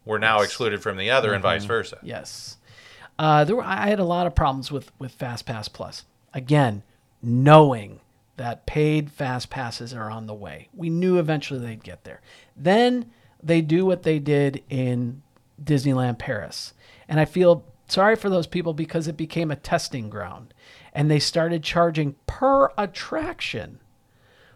were 0.08 0.20
now 0.20 0.42
excluded 0.42 0.82
from 0.82 0.98
the 0.98 1.12
other 1.12 1.34
and 1.34 1.44
vice 1.44 1.66
versa. 1.66 2.00
Yes. 2.02 2.58
Uh, 3.20 3.44
there 3.44 3.56
were, 3.56 3.64
I 3.64 3.88
had 3.88 4.00
a 4.00 4.06
lot 4.06 4.28
of 4.28 4.36
problems 4.36 4.72
with, 4.72 4.92
with 5.00 5.12
Fast 5.12 5.46
Pass 5.46 5.68
Plus. 5.68 6.06
Again, 6.34 6.84
knowing 7.22 8.00
that 8.38 8.66
paid 8.66 9.12
Fast 9.12 9.50
Passes 9.50 9.94
are 9.94 10.10
on 10.10 10.28
the 10.28 10.34
way. 10.34 10.70
We 10.74 10.90
knew 10.90 11.18
eventually 11.18 11.60
they'd 11.60 11.84
get 11.84 12.04
there. 12.04 12.22
Then 12.56 13.12
they 13.42 13.62
do 13.62 13.86
what 13.86 14.04
they 14.04 14.20
did 14.20 14.64
in 14.70 15.24
Disneyland 15.62 16.20
Paris. 16.20 16.74
And 17.08 17.20
I 17.20 17.26
feel 17.26 17.66
sorry 17.88 18.16
for 18.16 18.30
those 18.30 18.48
people 18.48 18.74
because 18.74 19.08
it 19.08 19.18
became 19.18 19.50
a 19.50 19.56
testing 19.56 20.10
ground. 20.10 20.54
And 20.94 21.10
they 21.10 21.20
started 21.20 21.64
charging 21.64 22.16
per 22.28 22.72
attraction 22.78 23.80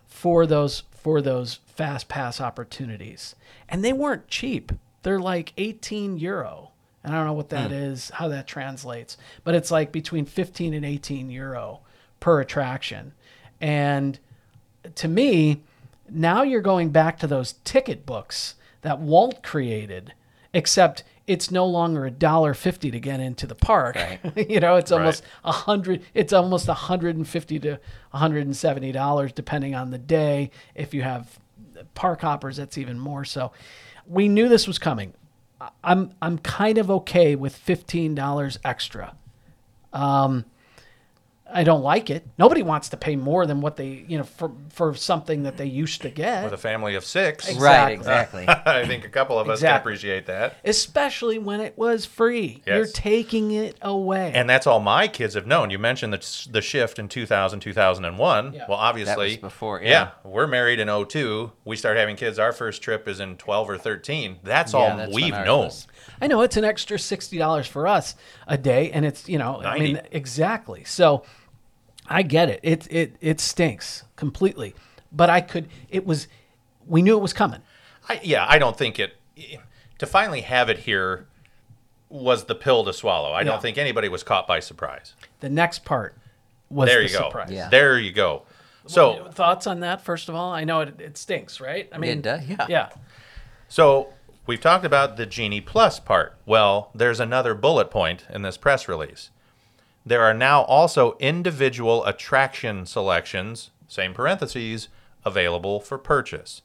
for 0.05 0.45
those 0.45 0.83
for 0.91 1.19
those 1.19 1.55
fast 1.65 2.07
pass 2.07 2.39
opportunities 2.39 3.33
and 3.67 3.83
they 3.83 3.93
weren't 3.93 4.27
cheap 4.27 4.71
they're 5.03 5.19
like 5.19 5.53
18 5.57 6.17
euro 6.17 6.71
and 7.03 7.13
i 7.13 7.17
don't 7.17 7.27
know 7.27 7.33
what 7.33 7.49
that 7.49 7.69
hmm. 7.69 7.75
is, 7.75 8.09
how 8.15 8.27
that 8.27 8.47
translates 8.47 9.17
but 9.43 9.55
it's 9.55 9.71
like 9.71 9.91
between 9.91 10.25
15 10.25 10.73
and 10.73 10.85
18 10.85 11.29
euro 11.29 11.81
per 12.19 12.39
attraction 12.39 13.13
and 13.59 14.19
to 14.95 15.07
me 15.07 15.61
now 16.09 16.43
you're 16.43 16.61
going 16.61 16.89
back 16.89 17.17
to 17.19 17.27
those 17.27 17.53
ticket 17.63 18.05
books 18.05 18.55
that 18.81 18.99
walt 18.99 19.43
created 19.43 20.13
except 20.53 21.03
it's 21.27 21.51
no 21.51 21.65
longer 21.65 22.05
a 22.05 22.11
dollar 22.11 22.53
fifty 22.53 22.91
to 22.91 22.99
get 22.99 23.19
into 23.19 23.47
the 23.47 23.55
park. 23.55 23.97
you 24.35 24.59
know, 24.59 24.75
it's 24.75 24.91
almost 24.91 25.23
a 25.45 25.51
hundred. 25.51 26.03
It's 26.13 26.33
almost 26.33 26.67
a 26.67 26.73
hundred 26.73 27.15
and 27.15 27.27
fifty 27.27 27.59
to 27.59 27.79
hundred 28.11 28.45
and 28.45 28.55
seventy 28.55 28.91
dollars, 28.91 29.31
depending 29.31 29.75
on 29.75 29.91
the 29.91 29.97
day. 29.97 30.51
If 30.75 30.93
you 30.93 31.03
have 31.03 31.39
park 31.93 32.21
hoppers, 32.21 32.57
that's 32.57 32.77
even 32.77 32.99
more. 32.99 33.23
So, 33.23 33.51
we 34.07 34.27
knew 34.27 34.49
this 34.49 34.67
was 34.67 34.79
coming. 34.79 35.13
I'm 35.83 36.13
I'm 36.21 36.37
kind 36.39 36.77
of 36.77 36.89
okay 36.89 37.35
with 37.35 37.55
fifteen 37.55 38.15
dollars 38.15 38.57
extra. 38.63 39.15
Um, 39.93 40.45
I 41.53 41.63
don't 41.63 41.81
like 41.83 42.09
it. 42.09 42.25
Nobody 42.37 42.63
wants 42.63 42.89
to 42.89 42.97
pay 42.97 43.15
more 43.15 43.45
than 43.45 43.61
what 43.61 43.75
they, 43.75 44.05
you 44.07 44.17
know, 44.17 44.23
for 44.23 44.51
for 44.69 44.93
something 44.95 45.43
that 45.43 45.57
they 45.57 45.65
used 45.65 46.01
to 46.03 46.09
get. 46.09 46.43
With 46.43 46.53
a 46.53 46.57
family 46.57 46.95
of 46.95 47.03
six, 47.05 47.45
Right, 47.55 47.91
Exactly. 47.91 48.43
exactly. 48.43 48.47
I 48.73 48.85
think 48.87 49.05
a 49.05 49.09
couple 49.09 49.37
of 49.37 49.49
us 49.49 49.61
can 49.61 49.75
appreciate 49.75 50.25
that. 50.27 50.55
especially 50.63 51.37
when 51.39 51.59
it 51.61 51.77
was 51.77 52.05
free. 52.05 52.61
You're 52.65 52.85
taking 52.87 53.51
it 53.51 53.77
away. 53.81 54.31
And 54.33 54.49
that's 54.49 54.65
all 54.67 54.79
my 54.79 55.07
kids 55.07 55.33
have 55.35 55.45
known. 55.47 55.69
You 55.69 55.79
mentioned 55.79 56.13
the, 56.13 56.47
the 56.51 56.61
shift 56.61 56.99
in 56.99 57.07
2000, 57.09 57.59
2001. 57.59 58.53
Yeah. 58.53 58.65
Well, 58.69 58.77
obviously. 58.77 59.27
was 59.27 59.37
before, 59.37 59.81
yeah. 59.83 60.11
We're 60.23 60.47
married 60.47 60.79
in 60.79 60.87
02. 61.05 61.51
We 61.65 61.75
start 61.75 61.97
having 61.97 62.15
kids. 62.15 62.39
Our 62.39 62.53
first 62.53 62.81
trip 62.81 63.07
is 63.07 63.19
in 63.19 63.37
12 63.37 63.69
or 63.69 63.77
13. 63.77 64.39
That's 64.43 64.73
Yeah, 64.73 64.79
all 64.79 64.97
that's 64.97 65.13
we've 65.13 65.31
known. 65.33 65.65
was. 65.65 65.87
I 66.21 66.27
know 66.27 66.41
it's 66.41 66.57
an 66.57 66.63
extra 66.63 66.97
sixty 66.99 67.37
dollars 67.37 67.67
for 67.67 67.87
us 67.87 68.15
a 68.47 68.57
day, 68.57 68.91
and 68.91 69.05
it's 69.05 69.27
you 69.29 69.37
know, 69.37 69.61
I 69.61 69.77
mean, 69.79 70.01
exactly. 70.11 70.83
So 70.83 71.23
I 72.11 72.21
get 72.23 72.49
it. 72.49 72.59
It 72.63 72.87
it 72.91 73.15
it 73.21 73.39
stinks 73.39 74.03
completely, 74.15 74.75
but 75.11 75.29
I 75.29 75.41
could. 75.41 75.67
It 75.89 76.05
was. 76.05 76.27
We 76.87 77.01
knew 77.01 77.15
it 77.17 77.21
was 77.21 77.33
coming. 77.33 77.61
I, 78.09 78.19
yeah, 78.23 78.45
I 78.47 78.57
don't 78.59 78.77
think 78.77 78.99
it. 78.99 79.13
To 79.99 80.05
finally 80.05 80.41
have 80.41 80.69
it 80.69 80.79
here 80.79 81.27
was 82.09 82.45
the 82.45 82.55
pill 82.55 82.83
to 82.85 82.91
swallow. 82.93 83.31
I 83.31 83.39
Yeah. 83.41 83.45
don't 83.45 83.61
think 83.61 83.77
anybody 83.77 84.09
was 84.09 84.23
caught 84.23 84.47
by 84.47 84.59
surprise. 84.59 85.13
The 85.39 85.49
next 85.49 85.85
part 85.85 86.17
was 86.69 86.89
There 86.89 87.01
the 87.03 87.07
you 87.09 87.17
go. 87.17 87.29
surprise. 87.29 87.51
Yeah. 87.51 87.69
There 87.69 87.97
you 87.99 88.11
go. 88.11 88.43
So, 88.87 89.29
thoughts 89.31 89.67
on 89.67 89.81
that? 89.81 90.01
First 90.01 90.27
of 90.27 90.33
all, 90.35 90.51
I 90.51 90.63
know 90.63 90.81
it, 90.81 90.99
it 90.99 91.17
stinks, 91.17 91.61
right? 91.61 91.87
I 91.93 91.99
mean, 91.99 92.17
It 92.17 92.21
does, 92.23 92.45
yeah. 92.47 92.65
yeah. 92.67 92.89
So 93.69 94.09
we've 94.47 94.59
talked 94.59 94.83
about 94.83 95.17
the 95.17 95.25
Genie 95.27 95.61
Plus 95.61 95.99
part. 95.99 96.35
Well, 96.47 96.89
there's 96.95 97.19
another 97.19 97.53
bullet 97.53 97.91
point 97.91 98.25
in 98.29 98.41
this 98.41 98.57
press 98.57 98.87
release. 98.87 99.29
There 100.05 100.23
are 100.23 100.33
now 100.33 100.63
also 100.63 101.15
individual 101.19 102.05
attraction 102.05 102.85
selections, 102.85 103.71
same 103.87 104.13
parentheses, 104.13 104.87
available 105.23 105.79
for 105.79 105.97
purchase. 105.97 106.61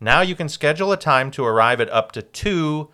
Now 0.00 0.20
you 0.22 0.34
can 0.34 0.48
schedule 0.48 0.90
a 0.90 0.96
time 0.96 1.30
to 1.32 1.44
arrive 1.44 1.80
at 1.80 1.90
up 1.90 2.12
to 2.12 2.22
two, 2.22 2.88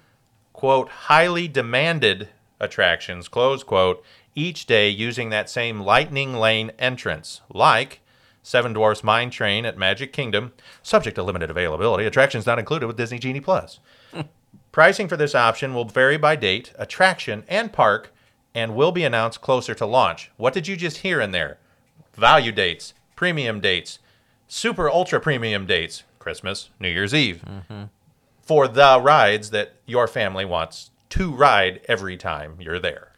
quote, 0.52 0.88
highly 0.88 1.49
demanded 1.49 2.28
attractions, 2.61 3.28
close 3.28 3.62
quote, 3.62 4.04
each 4.35 4.66
day 4.66 4.88
using 4.88 5.30
that 5.30 5.49
same 5.49 5.80
Lightning 5.80 6.35
Lane 6.35 6.73
entrance, 6.78 7.40
like 7.52 8.00
Seven 8.42 8.73
Dwarfs 8.73 9.04
Mine 9.04 9.30
Train 9.30 9.64
at 9.64 9.78
Magic 9.78 10.12
Kingdom, 10.12 10.52
subject 10.82 11.16
to 11.16 11.23
limited 11.23 11.50
availability, 11.50 12.04
attractions 12.04 12.47
not 12.47 12.58
included 12.58 12.87
with 12.87 12.97
Disney 12.97 13.18
Genie 13.18 13.40
Plus. 13.40 13.80
Pricing 14.73 15.08
for 15.08 15.16
this 15.16 15.35
option 15.35 15.75
will 15.75 15.85
vary 15.85 16.16
by 16.16 16.37
date, 16.37 16.73
attraction, 16.76 17.44
and 17.49 17.73
park, 17.73 18.12
and 18.55 18.75
will 18.75 18.93
be 18.93 19.05
announced 19.05 19.40
closer 19.40 19.75
to 19.75 19.87
launch. 19.87 20.31
What 20.37 20.55
did 20.55 20.67
you 20.67 20.76
just 20.76 20.99
hear 20.99 21.21
in 21.21 21.31
there? 21.33 21.59
Value 22.14 22.52
dates, 22.52 22.95
premium 23.17 23.61
dates, 23.61 23.99
super 24.49 24.90
ultra 24.90 25.21
premium 25.21 25.67
dates, 25.67 26.02
Christmas, 26.19 26.71
New 26.81 26.88
Year's 26.88 27.14
Eve, 27.14 27.43
for 28.43 28.67
the 28.69 29.00
rides 29.00 29.50
that 29.50 29.75
your 29.87 30.07
family 30.07 30.45
wants 30.45 30.90
to 31.11 31.31
ride 31.31 31.81
every 31.88 32.17
time 32.17 32.57
you're 32.61 32.78
there. 32.78 33.12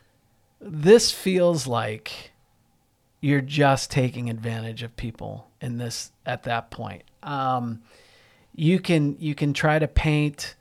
this 0.61 1.11
feels 1.11 1.67
like 1.67 2.33
you're 3.21 3.41
just 3.41 3.91
taking 3.91 4.29
advantage 4.31 4.83
of 4.83 4.95
people 4.97 5.49
in 5.61 5.79
this 5.79 6.13
at 6.27 6.43
that 6.45 6.71
point. 6.71 7.03
Um, 7.23 7.83
you 8.55 8.79
can 8.81 9.17
you 9.19 9.35
can 9.35 9.53
try 9.53 9.79
to 9.79 9.89
paint 9.89 10.55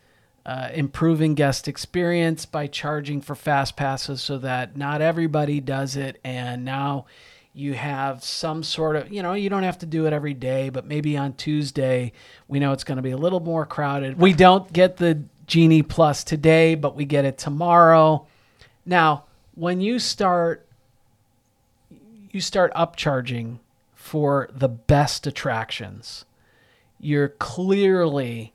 uh, 0.49 0.69
improving 0.73 1.35
guest 1.35 1.67
experience 1.67 2.47
by 2.47 2.65
charging 2.65 3.21
for 3.21 3.35
fast 3.35 3.75
passes 3.75 4.19
so 4.19 4.39
that 4.39 4.75
not 4.75 4.99
everybody 4.99 5.59
does 5.59 5.95
it, 5.95 6.19
and 6.23 6.65
now 6.65 7.05
you 7.53 7.75
have 7.75 8.23
some 8.23 8.63
sort 8.63 8.95
of 8.95 9.13
you 9.13 9.21
know 9.21 9.33
you 9.33 9.47
don't 9.47 9.61
have 9.61 9.77
to 9.77 9.85
do 9.85 10.07
it 10.07 10.13
every 10.13 10.33
day, 10.33 10.69
but 10.69 10.87
maybe 10.87 11.15
on 11.15 11.33
Tuesday 11.33 12.11
we 12.47 12.57
know 12.57 12.71
it's 12.71 12.83
going 12.83 12.95
to 12.95 13.03
be 13.03 13.11
a 13.11 13.17
little 13.17 13.39
more 13.39 13.63
crowded. 13.63 14.17
We 14.17 14.33
don't 14.33 14.73
get 14.73 14.97
the 14.97 15.21
Genie 15.45 15.83
Plus 15.83 16.23
today, 16.23 16.73
but 16.73 16.95
we 16.95 17.05
get 17.05 17.25
it 17.25 17.37
tomorrow 17.37 18.25
Now, 18.89 19.25
when 19.53 19.81
you 19.81 19.99
start 19.99 20.65
you 22.31 22.41
start 22.41 22.73
upcharging 22.73 23.59
for 23.93 24.49
the 24.51 24.67
best 24.67 25.27
attractions, 25.27 26.25
you're 26.99 27.29
clearly 27.29 28.53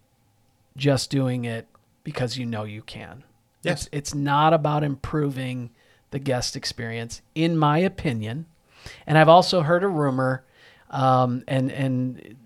just 0.76 1.08
doing 1.08 1.44
it 1.44 1.68
because 2.04 2.38
you 2.38 2.46
know 2.46 2.64
you 2.64 2.82
can. 2.82 3.24
Yes. 3.62 3.86
It's, 3.86 3.88
it's 3.92 4.14
not 4.14 4.52
about 4.52 4.84
improving 4.84 5.70
the 6.10 6.18
guest 6.18 6.54
experience, 6.54 7.22
in 7.34 7.56
my 7.56 7.78
opinion. 7.78 8.46
And 9.06 9.18
I've 9.18 9.28
also 9.28 9.62
heard 9.62 9.82
a 9.82 9.88
rumor, 9.88 10.44
um, 10.90 11.42
and 11.48 11.72
and 11.72 12.36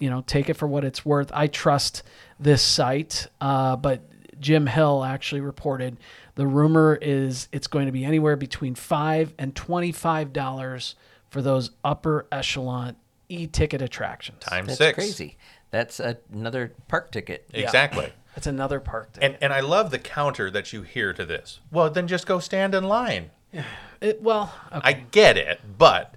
you 0.00 0.10
know, 0.10 0.22
take 0.26 0.48
it 0.48 0.54
for 0.54 0.66
what 0.66 0.84
it's 0.84 1.04
worth. 1.04 1.30
I 1.32 1.46
trust 1.46 2.02
this 2.38 2.62
site, 2.62 3.28
uh, 3.40 3.76
but 3.76 4.02
Jim 4.40 4.66
Hill 4.66 5.04
actually 5.04 5.42
reported 5.42 5.98
the 6.34 6.46
rumor 6.46 6.98
is 7.00 7.48
it's 7.52 7.66
going 7.66 7.86
to 7.86 7.92
be 7.92 8.04
anywhere 8.04 8.36
between 8.36 8.74
five 8.74 9.34
and 9.38 9.54
twenty-five 9.54 10.32
dollars 10.32 10.94
for 11.28 11.42
those 11.42 11.70
upper 11.84 12.26
echelon 12.32 12.96
e-ticket 13.28 13.82
attractions. 13.82 14.40
Times 14.40 14.66
That's 14.68 14.78
six. 14.78 14.94
crazy. 14.96 15.36
That's 15.70 16.00
another 16.00 16.72
park 16.88 17.12
ticket. 17.12 17.48
Exactly. 17.52 18.12
That's 18.34 18.46
another 18.46 18.80
park 18.80 19.12
ticket. 19.12 19.30
And 19.32 19.42
and 19.42 19.52
I 19.52 19.60
love 19.60 19.90
the 19.90 19.98
counter 19.98 20.50
that 20.50 20.72
you 20.72 20.82
hear 20.82 21.12
to 21.12 21.24
this. 21.26 21.60
Well, 21.70 21.90
then 21.90 22.06
just 22.08 22.26
go 22.26 22.38
stand 22.38 22.74
in 22.74 22.84
line. 22.84 23.30
It, 24.00 24.22
well, 24.22 24.54
okay. 24.72 24.80
I 24.82 24.92
get 24.94 25.36
it, 25.36 25.60
but 25.76 26.14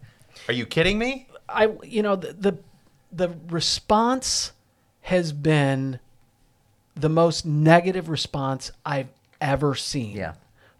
are 0.48 0.54
you 0.54 0.66
kidding 0.66 0.98
me? 0.98 1.28
I 1.50 1.70
you 1.84 2.02
know 2.02 2.16
the, 2.16 2.32
the 2.32 2.58
the 3.12 3.36
response 3.50 4.54
has 5.02 5.34
been 5.34 6.00
the 6.96 7.10
most 7.10 7.46
negative 7.46 8.08
response 8.08 8.72
I've 8.86 9.10
ever 9.42 9.76
seen 9.76 10.16
Yeah. 10.16 10.36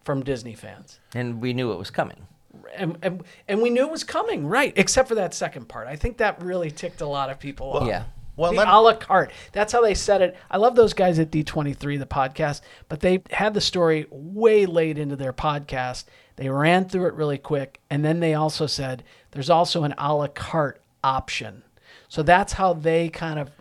from 0.06 0.24
Disney 0.24 0.54
fans. 0.56 1.00
And 1.14 1.42
we 1.42 1.52
knew 1.52 1.74
it 1.74 1.78
was 1.78 1.90
coming. 1.92 2.26
And, 2.74 2.98
and 3.02 3.24
and 3.50 3.62
we 3.62 3.70
knew 3.70 3.84
it 3.86 3.92
was 3.92 4.06
coming, 4.06 4.48
right? 4.48 4.72
Except 4.78 5.10
for 5.10 5.16
that 5.16 5.34
second 5.34 5.68
part. 5.68 5.88
I 5.88 5.98
think 5.98 6.16
that 6.20 6.42
really 6.42 6.72
ticked 6.72 7.02
a 7.02 7.06
lot 7.06 7.30
of 7.30 7.38
people 7.38 7.74
off. 7.74 7.86
Yeah. 7.88 8.04
Well, 8.36 8.54
the 8.54 8.64
a 8.64 8.80
la 8.82 8.96
carte. 8.96 9.32
That's 9.52 9.72
how 9.72 9.82
they 9.82 9.94
said 9.94 10.22
it. 10.22 10.36
I 10.50 10.58
love 10.58 10.76
those 10.76 10.94
guys 10.94 11.20
at 11.20 11.32
D23, 11.32 12.00
the 12.00 12.06
podcast, 12.06 12.62
but 12.90 13.02
they 13.02 13.22
had 13.32 13.54
the 13.54 13.62
story 13.62 14.08
way 14.10 14.66
late 14.66 14.98
into 14.98 15.16
their 15.16 15.34
podcast. 15.34 16.06
They 16.36 16.50
ran 16.50 16.90
through 16.90 17.08
it 17.08 17.14
really 17.14 17.38
quick. 17.38 17.80
And 17.90 18.04
then 18.04 18.20
they 18.20 18.34
also 18.34 18.66
said 18.66 19.04
there's 19.32 19.50
also 19.50 19.84
an 19.84 19.94
a 19.98 20.14
la 20.14 20.28
carte 20.28 20.82
option. 21.04 21.64
So 22.08 22.24
that's 22.24 22.54
how 22.54 22.74
they 22.74 23.10
kind 23.10 23.40
of 23.40 23.52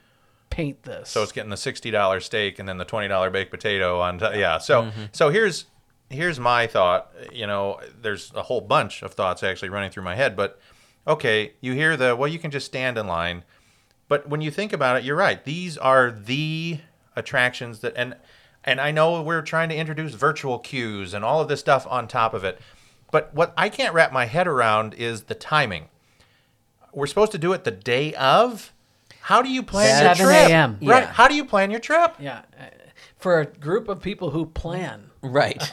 paint 0.51 0.83
this. 0.83 1.09
So 1.11 1.23
it's 1.23 1.33
getting 1.33 1.51
the 1.51 1.57
sixty 1.57 1.91
dollar 1.91 2.21
steak 2.21 2.59
and 2.59 2.69
then 2.69 2.79
the 2.79 2.85
twenty 2.85 3.09
dollar 3.09 3.31
baked 3.31 3.51
potato 3.51 4.01
on. 4.01 4.19
T- 4.19 4.39
yeah. 4.39 4.59
So 4.59 4.83
mm-hmm. 4.83 5.05
so 5.13 5.31
here's 5.31 5.67
here's 6.09 6.39
my 6.39 6.67
thought. 6.67 7.13
You 7.33 7.47
know, 7.47 7.81
there's 8.01 8.33
a 8.35 8.43
whole 8.43 8.61
bunch 8.61 9.03
of 9.03 9.15
thoughts 9.15 9.43
actually 9.43 9.71
running 9.71 9.91
through 9.91 10.05
my 10.05 10.15
head. 10.15 10.37
But 10.37 10.59
okay, 11.07 11.53
you 11.61 11.73
hear 11.73 11.97
the 11.97 12.15
well, 12.17 12.29
you 12.29 12.39
can 12.39 12.51
just 12.51 12.67
stand 12.67 12.97
in 12.97 13.07
line. 13.07 13.45
But 14.13 14.29
when 14.29 14.43
you 14.43 14.51
think 14.51 14.75
about 14.75 14.99
it, 14.99 15.05
you're 15.05 15.17
right. 15.17 15.43
These 15.43 15.79
are 15.79 16.11
the 16.11 16.81
attractions 17.17 17.79
that 17.79 17.95
and 17.97 18.15
and 18.63 18.79
I 18.79 18.91
know 18.91 19.23
we're 19.23 19.41
trying 19.41 19.71
to 19.71 19.75
introduce 19.75 20.13
virtual 20.13 20.59
queues 20.59 21.15
and 21.15 21.25
all 21.25 21.41
of 21.41 21.49
this 21.49 21.61
stuff 21.61 21.87
on 21.89 22.09
top 22.09 22.35
of 22.35 22.45
it. 22.45 22.61
But 23.11 23.35
what 23.35 23.55
I 23.57 23.71
can't 23.71 23.95
wrap 23.95 24.13
my 24.13 24.27
head 24.27 24.47
around 24.47 24.93
is 24.93 25.23
the 25.23 25.35
timing. 25.35 25.89
We're 26.93 27.07
supposed 27.07 27.33
to 27.33 27.39
do 27.39 27.55
it 27.55 27.65
the 27.65 27.71
day 27.71 28.13
of. 28.13 28.75
How 29.23 29.41
do 29.41 29.49
you 29.49 29.63
plan 29.63 30.05
your 30.05 30.15
7 30.15 30.27
trip? 30.27 30.51
a.m.. 30.51 30.73
Right. 30.83 31.05
Yeah. 31.05 31.07
How 31.07 31.27
do 31.27 31.35
you 31.35 31.47
plan 31.47 31.71
your 31.71 31.81
trip? 31.81 32.15
yeah. 32.19 32.43
Uh, 33.23 33.25
For 33.25 33.41
a 33.41 33.47
group 33.47 33.89
of 33.89 34.03
people 34.03 34.31
who 34.31 34.47
plan. 34.47 35.11
Right. 35.23 35.63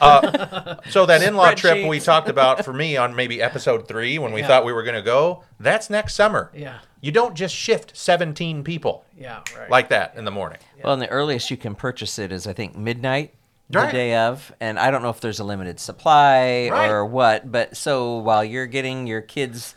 So 0.90 1.06
that 1.06 1.22
in-law 1.22 1.52
trip 1.54 1.86
we 1.86 2.00
talked 2.00 2.28
about 2.28 2.64
for 2.64 2.72
me 2.72 2.96
on 2.96 3.14
maybe 3.14 3.42
episode 3.42 3.86
three 3.88 4.18
when 4.18 4.32
we 4.32 4.40
Yeah. 4.40 4.46
thought 4.48 4.64
we 4.64 4.72
were 4.72 4.82
going 4.82 4.94
to 4.96 5.02
go, 5.02 5.44
that's 5.58 5.90
next 5.90 6.14
summer. 6.14 6.50
Yeah. 6.54 6.78
You 7.00 7.12
don't 7.12 7.34
just 7.34 7.54
shift 7.54 7.96
17 7.96 8.62
people 8.64 9.04
Yeah, 9.16 9.40
right. 9.58 9.70
like 9.70 9.88
that 9.88 10.14
in 10.16 10.24
the 10.24 10.30
morning. 10.30 10.58
Well, 10.82 10.92
and 10.92 11.02
the 11.02 11.08
earliest 11.08 11.50
you 11.50 11.56
can 11.56 11.74
purchase 11.74 12.18
it 12.18 12.30
is, 12.32 12.46
I 12.46 12.52
think, 12.52 12.76
midnight 12.76 13.34
the 13.68 13.86
day 13.86 14.14
of. 14.16 14.52
And 14.60 14.78
I 14.78 14.90
don't 14.90 15.02
know 15.02 15.10
if 15.10 15.20
there's 15.20 15.40
a 15.40 15.44
limited 15.44 15.78
supply 15.80 16.68
Right. 16.70 16.88
or 16.90 17.04
what. 17.06 17.50
But 17.50 17.76
so 17.76 18.16
while 18.18 18.44
you're 18.44 18.66
getting 18.66 19.06
your 19.06 19.20
kids, 19.20 19.74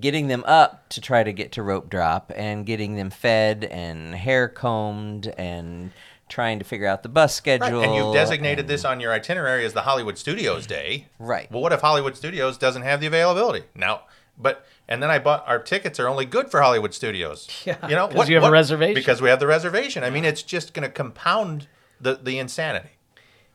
getting 0.00 0.26
them 0.28 0.44
up 0.46 0.88
to 0.90 1.00
try 1.00 1.22
to 1.22 1.32
get 1.32 1.52
to 1.52 1.62
rope 1.62 1.88
drop 1.88 2.30
and 2.36 2.64
getting 2.66 2.96
them 2.96 3.10
fed 3.10 3.64
and 3.64 4.14
hair 4.14 4.48
combed 4.48 5.28
and 5.38 5.92
trying 6.28 6.58
to 6.58 6.64
figure 6.64 6.86
out 6.86 7.02
the 7.02 7.08
bus 7.08 7.30
Right. 7.32 7.60
schedule. 7.60 7.82
And 7.82 7.94
you've 7.94 8.12
designated 8.12 8.66
this 8.68 8.84
on 8.84 9.00
your 9.00 9.12
itinerary 9.12 9.64
as 9.64 9.72
the 9.74 9.82
Hollywood 9.82 10.18
Studios 10.18 10.66
Day. 10.66 11.06
Right. 11.18 11.50
Well, 11.50 11.62
what 11.62 11.72
if 11.72 11.80
Hollywood 11.80 12.16
Studios 12.16 12.58
doesn't 12.58 12.82
have 12.82 13.00
the 13.00 13.06
availability? 13.06 13.64
Now, 13.74 14.02
but 14.38 14.66
and 14.88 15.02
then 15.02 15.10
I 15.10 15.18
bought 15.18 15.44
our 15.46 15.58
tickets 15.58 15.98
are 16.00 16.08
only 16.08 16.24
good 16.26 16.50
for 16.50 16.60
Hollywood 16.60 16.92
Studios. 16.94 17.48
Yeah, 17.64 17.76
You 17.88 17.94
know 17.96 18.08
'cause 18.08 18.28
you 18.28 18.34
have 18.36 18.44
a 18.44 18.50
reservation. 18.50 18.94
Because 18.94 19.22
we 19.22 19.28
have 19.28 19.40
the 19.40 19.46
reservation. 19.46 20.02
I 20.04 20.10
mean, 20.10 20.24
it's 20.24 20.42
just 20.42 20.74
going 20.74 20.86
to 20.86 20.92
compound 20.92 21.68
the 22.00 22.14
the 22.22 22.38
insanity. 22.38 22.90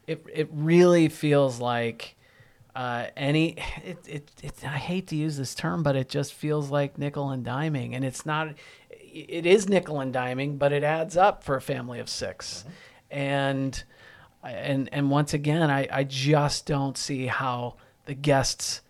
it 0.08 0.26
it 0.34 0.50
really 0.52 1.08
feels 1.10 1.60
like 1.60 2.16
uh, 2.76 3.08
any 3.18 3.58
it, 3.86 3.98
it, 4.08 4.32
it 4.42 4.54
I 4.64 4.78
hate 4.78 5.08
to 5.08 5.16
use 5.16 5.38
this 5.38 5.54
term, 5.54 5.84
but 5.84 5.96
it 5.96 6.10
just 6.10 6.34
feels 6.34 6.70
like 6.72 6.98
nickel 6.98 7.30
and 7.30 7.46
diming, 7.46 7.94
and 7.96 8.04
it's 8.06 8.26
not. 8.26 8.56
It 9.14 9.46
is 9.46 9.68
nickel 9.68 10.00
and 10.00 10.14
diming, 10.14 10.58
but 10.58 10.72
it 10.72 10.84
adds 10.84 11.18
up 11.18 11.44
for 11.44 11.56
a 11.56 11.62
family 11.62 12.00
of 12.00 12.10
6 12.10 12.66
and 13.12 13.84
and 14.44 14.90
and 14.92 15.12
once 15.12 15.34
again, 15.34 15.70
I 15.70 15.88
I 15.92 16.04
just 16.04 16.66
don't 16.66 16.98
see 16.98 17.28
how 17.28 17.76
the 18.06 18.14
guests 18.14 18.82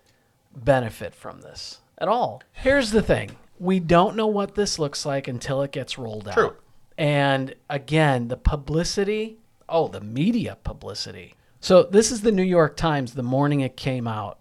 benefit 0.55 1.13
from 1.13 1.41
this 1.41 1.81
at 1.97 2.07
all. 2.07 2.41
Here's 2.53 2.91
the 2.91 3.01
thing: 3.01 3.35
we 3.59 3.79
don't 3.79 4.15
know 4.15 4.27
what 4.27 4.55
this 4.55 4.79
looks 4.79 5.05
like 5.05 5.27
until 5.27 5.61
it 5.61 5.71
gets 5.71 5.97
rolled 5.97 6.27
out. 6.27 6.35
True. 6.35 6.55
And 6.97 7.55
again, 7.69 8.27
the 8.27 8.37
publicity, 8.37 9.37
oh, 9.67 9.87
the 9.87 10.01
media 10.01 10.57
publicity. 10.63 11.35
So, 11.59 11.83
this 11.83 12.11
is 12.11 12.21
the 12.21 12.31
New 12.31 12.43
York 12.43 12.75
Times 12.75 13.13
the 13.13 13.23
morning 13.23 13.61
it 13.61 13.77
came 13.77 14.07
out. 14.07 14.39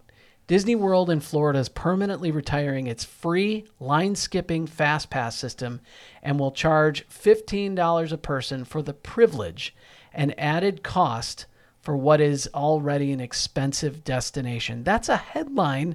Disney 0.51 0.75
World 0.75 1.11
in 1.11 1.21
Florida 1.21 1.61
is 1.61 1.69
permanently 1.69 2.33
retiring 2.33 2.89
its 2.89 3.05
free 3.05 3.67
line 3.79 4.17
skipping 4.17 4.67
fast 4.67 5.09
pass 5.09 5.37
system 5.37 5.81
and 6.25 6.41
will 6.41 6.51
charge 6.51 7.09
$15 7.09 8.11
a 8.11 8.17
person 8.19 8.65
for 8.65 8.83
the 8.83 8.93
privilege 8.93 9.73
and 10.13 10.35
added 10.37 10.83
cost 10.83 11.47
for 11.81 11.97
what 11.97 12.21
is 12.21 12.51
already 12.53 13.13
an 13.13 13.21
expensive 13.21 14.03
destination. 14.03 14.83
That's 14.83 15.09
a 15.09 15.19
headline 15.19 15.95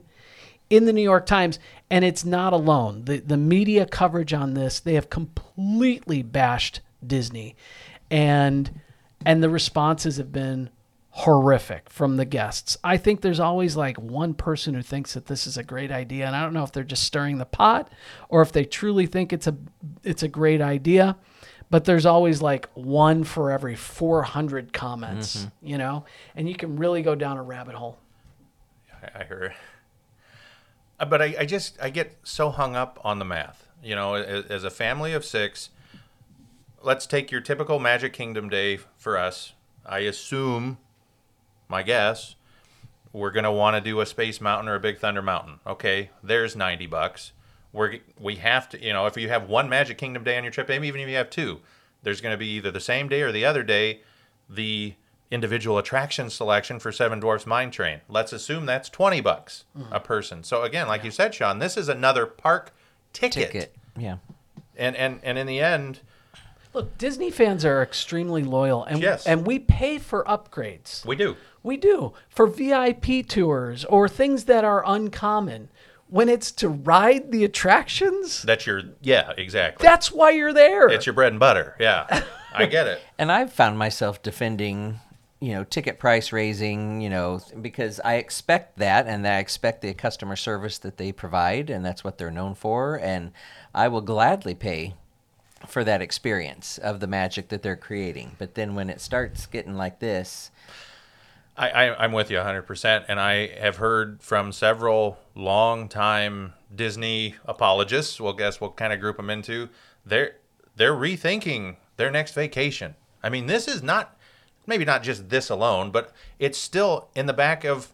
in 0.69 0.85
the 0.85 0.93
New 0.93 1.03
York 1.03 1.25
Times, 1.25 1.59
and 1.89 2.05
it's 2.05 2.23
not 2.23 2.53
alone. 2.53 3.03
The 3.03 3.17
the 3.19 3.35
media 3.35 3.85
coverage 3.85 4.31
on 4.31 4.53
this, 4.53 4.79
they 4.79 4.93
have 4.93 5.09
completely 5.09 6.21
bashed 6.23 6.79
Disney, 7.05 7.57
and 8.09 8.79
and 9.25 9.43
the 9.43 9.49
responses 9.49 10.15
have 10.15 10.31
been 10.31 10.69
horrific 11.19 11.89
from 11.89 12.17
the 12.17 12.25
guests. 12.25 12.77
I 12.83 12.97
think 12.97 13.21
there's 13.21 13.39
always 13.39 13.77
like 13.77 13.95
one 13.97 14.33
person 14.33 14.73
who 14.73 14.81
thinks 14.81 15.13
that 15.13 15.27
this 15.27 15.47
is 15.47 15.57
a 15.57 15.63
great 15.63 15.89
idea, 15.89 16.27
and 16.27 16.35
I 16.35 16.41
don't 16.43 16.51
know 16.51 16.63
if 16.63 16.73
they're 16.73 16.83
just 16.83 17.03
stirring 17.03 17.37
the 17.37 17.45
pot 17.45 17.89
or 18.27 18.41
if 18.41 18.51
they 18.51 18.65
truly 18.65 19.05
think 19.05 19.31
it's 19.31 19.47
a 19.47 19.55
it's 20.03 20.23
a 20.23 20.27
great 20.27 20.59
idea. 20.61 21.15
But 21.69 21.85
there's 21.85 22.05
always 22.05 22.41
like 22.41 22.69
one 22.73 23.23
for 23.23 23.49
every 23.49 23.75
400 23.75 24.71
comments, 24.73 25.47
you 25.63 25.77
know, 25.77 26.05
and 26.35 26.47
you 26.47 26.55
can 26.55 26.75
really 26.75 27.01
go 27.01 27.15
down 27.15 27.37
a 27.37 27.43
rabbit 27.43 27.75
hole. 27.75 27.97
I, 29.01 29.21
I 29.21 29.23
heard. 29.23 29.53
Uh, 30.99 31.05
But 31.05 31.21
I, 31.21 31.35
I 31.39 31.45
just 31.45 31.81
I 31.81 31.89
get 31.91 32.17
so 32.23 32.49
hung 32.49 32.75
up 32.75 32.99
on 33.03 33.19
the 33.19 33.25
math. 33.25 33.67
You 33.81 33.95
know, 33.95 34.15
as, 34.15 34.45
as 34.47 34.63
a 34.65 34.69
family 34.69 35.13
of 35.13 35.23
six, 35.23 35.69
let's 36.83 37.05
take 37.07 37.31
your 37.31 37.41
typical 37.41 37.79
Magic 37.79 38.11
Kingdom 38.13 38.49
day 38.49 38.79
for 38.97 39.17
us. 39.17 39.53
I 39.85 39.99
assume, 39.99 40.77
my 41.67 41.83
guess, 41.83 42.35
we're 43.13 43.31
gonna 43.31 43.51
want 43.51 43.75
to 43.75 43.81
do 43.81 43.99
a 44.01 44.05
Space 44.05 44.41
Mountain 44.41 44.67
or 44.67 44.75
a 44.75 44.79
Big 44.79 44.99
Thunder 44.99 45.21
Mountain. 45.21 45.59
Okay, 45.65 46.09
there's 46.23 46.55
ninety 46.55 46.87
bucks. 46.87 47.31
We're 47.71 47.99
we 48.19 48.35
have 48.37 48.69
to, 48.69 48.83
you 48.83 48.93
know, 48.93 49.05
if 49.05 49.17
you 49.17 49.29
have 49.29 49.49
one 49.49 49.69
Magic 49.69 49.97
Kingdom 49.97 50.23
day 50.23 50.37
on 50.37 50.43
your 50.43 50.51
trip, 50.51 50.67
maybe 50.69 50.87
even 50.87 51.01
if 51.01 51.09
you 51.09 51.15
have 51.15 51.29
two, 51.29 51.59
there's 52.03 52.21
gonna 52.21 52.37
be 52.37 52.47
either 52.47 52.71
the 52.71 52.79
same 52.79 53.07
day 53.07 53.21
or 53.21 53.31
the 53.31 53.45
other 53.45 53.63
day, 53.63 54.01
the 54.49 54.93
individual 55.31 55.77
attraction 55.77 56.29
selection 56.29 56.79
for 56.79 56.91
Seven 56.91 57.19
Dwarfs 57.19 57.45
Mine 57.45 57.71
Train. 57.71 58.01
Let's 58.07 58.33
assume 58.33 58.65
that's 58.65 58.89
twenty 58.89 59.21
bucks 59.21 59.65
a 59.91 59.99
mm. 59.99 60.03
person. 60.03 60.43
So 60.43 60.63
again, 60.63 60.87
like 60.87 61.03
you 61.03 61.11
said, 61.11 61.33
Sean, 61.33 61.59
this 61.59 61.77
is 61.77 61.89
another 61.89 62.25
park 62.25 62.73
ticket. 63.13 63.51
ticket. 63.51 63.75
Yeah. 63.97 64.17
And 64.75 64.95
and 64.95 65.19
and 65.23 65.37
in 65.37 65.47
the 65.47 65.61
end, 65.61 66.01
Look, 66.75 66.97
Disney 66.97 67.31
fans 67.31 67.63
are 67.63 67.81
extremely 67.81 68.43
loyal, 68.43 68.83
and 68.83 69.01
Yes. 69.01 69.25
and 69.25 69.47
we 69.47 69.59
pay 69.59 69.97
for 69.97 70.25
upgrades. 70.25 71.05
we 71.05 71.15
do. 71.15 71.37
We 71.65 71.77
do 71.77 72.13
for 72.29 72.45
VIP 72.47 73.27
tours 73.27 73.83
or 73.85 74.07
things 74.07 74.45
that 74.45 74.63
are 74.63 74.83
uncommon. 74.85 75.69
When 76.07 76.29
it's 76.29 76.51
to 76.53 76.69
ride 76.69 77.31
the 77.31 77.43
attractions, 77.43 78.43
That's 78.43 78.67
your 78.67 78.83
yeah, 79.01 79.33
exactly. 79.35 79.83
that's 79.83 80.11
why 80.11 80.29
you're 80.29 80.53
there. 80.53 80.87
it's 80.87 81.07
your 81.07 81.13
bread 81.13 81.33
and 81.33 81.39
butter. 81.39 81.75
Yeah, 81.79 82.23
I 82.53 82.67
get 82.67 82.87
it. 82.87 83.01
And 83.17 83.31
I've 83.31 83.51
found 83.51 83.79
myself 83.79 84.21
defending, 84.21 84.99
you 85.39 85.53
know, 85.53 85.63
ticket 85.63 85.97
price 85.97 86.31
raising, 86.31 87.01
you 87.01 87.09
know, 87.09 87.39
because 87.59 87.99
I 88.05 88.15
expect 88.15 88.77
that 88.77 89.07
and 89.07 89.27
I 89.27 89.39
expect 89.39 89.81
the 89.81 89.93
customer 89.95 90.35
service 90.35 90.77
that 90.79 90.97
they 90.97 91.11
provide 91.11 91.71
and 91.71 91.83
that's 91.83 92.03
what 92.03 92.19
they're 92.19 92.29
known 92.29 92.53
for 92.53 92.99
and 92.99 93.31
I 93.73 93.87
will 93.87 94.01
gladly 94.01 94.53
pay 94.53 94.93
for 95.67 95.83
that 95.83 96.01
experience 96.03 96.77
of 96.77 96.99
the 96.99 97.07
magic 97.07 97.47
that 97.49 97.63
they're 97.63 97.75
creating. 97.75 98.35
But 98.37 98.53
then 98.53 98.75
when 98.75 98.91
it 98.91 99.01
starts 99.01 99.47
getting 99.47 99.73
like 99.75 99.99
this, 99.99 100.51
I, 101.57 101.69
I, 101.69 102.03
I'm 102.03 102.11
with 102.11 102.29
you 102.29 102.37
100%. 102.37 103.05
And 103.07 103.19
I 103.19 103.47
have 103.59 103.77
heard 103.77 104.21
from 104.21 104.51
several 104.51 105.17
long-time 105.35 106.53
Disney 106.73 107.35
apologists. 107.45 108.19
Well, 108.19 108.33
guess 108.33 108.59
we'll 108.59 108.71
kind 108.71 108.93
of 108.93 108.99
group 108.99 109.17
them 109.17 109.29
into. 109.29 109.69
They're, 110.05 110.35
they're 110.75 110.93
rethinking 110.93 111.77
their 111.97 112.11
next 112.11 112.33
vacation. 112.33 112.95
I 113.23 113.29
mean, 113.29 113.47
this 113.47 113.67
is 113.67 113.81
not, 113.81 114.17
maybe 114.67 114.85
not 114.85 115.03
just 115.03 115.29
this 115.29 115.49
alone, 115.49 115.91
but 115.91 116.11
it's 116.39 116.57
still 116.57 117.09
in 117.15 117.25
the 117.25 117.33
back 117.33 117.63
of 117.63 117.91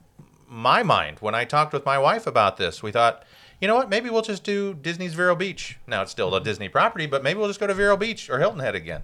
my 0.47 0.83
mind. 0.83 1.17
When 1.19 1.35
I 1.35 1.45
talked 1.45 1.71
with 1.71 1.85
my 1.85 1.97
wife 1.97 2.27
about 2.27 2.57
this, 2.57 2.83
we 2.83 2.91
thought, 2.91 3.23
you 3.61 3.67
know 3.67 3.75
what? 3.75 3.89
Maybe 3.89 4.09
we'll 4.09 4.23
just 4.23 4.43
do 4.43 4.73
Disney's 4.73 5.13
Vero 5.13 5.35
Beach. 5.35 5.77
Now, 5.85 6.01
it's 6.01 6.11
still 6.11 6.33
a 6.35 6.43
Disney 6.43 6.67
property, 6.67 7.05
but 7.05 7.23
maybe 7.23 7.37
we'll 7.37 7.47
just 7.47 7.59
go 7.59 7.67
to 7.67 7.73
Vero 7.73 7.95
Beach 7.95 8.29
or 8.29 8.39
Hilton 8.39 8.59
Head 8.59 8.75
again. 8.75 9.03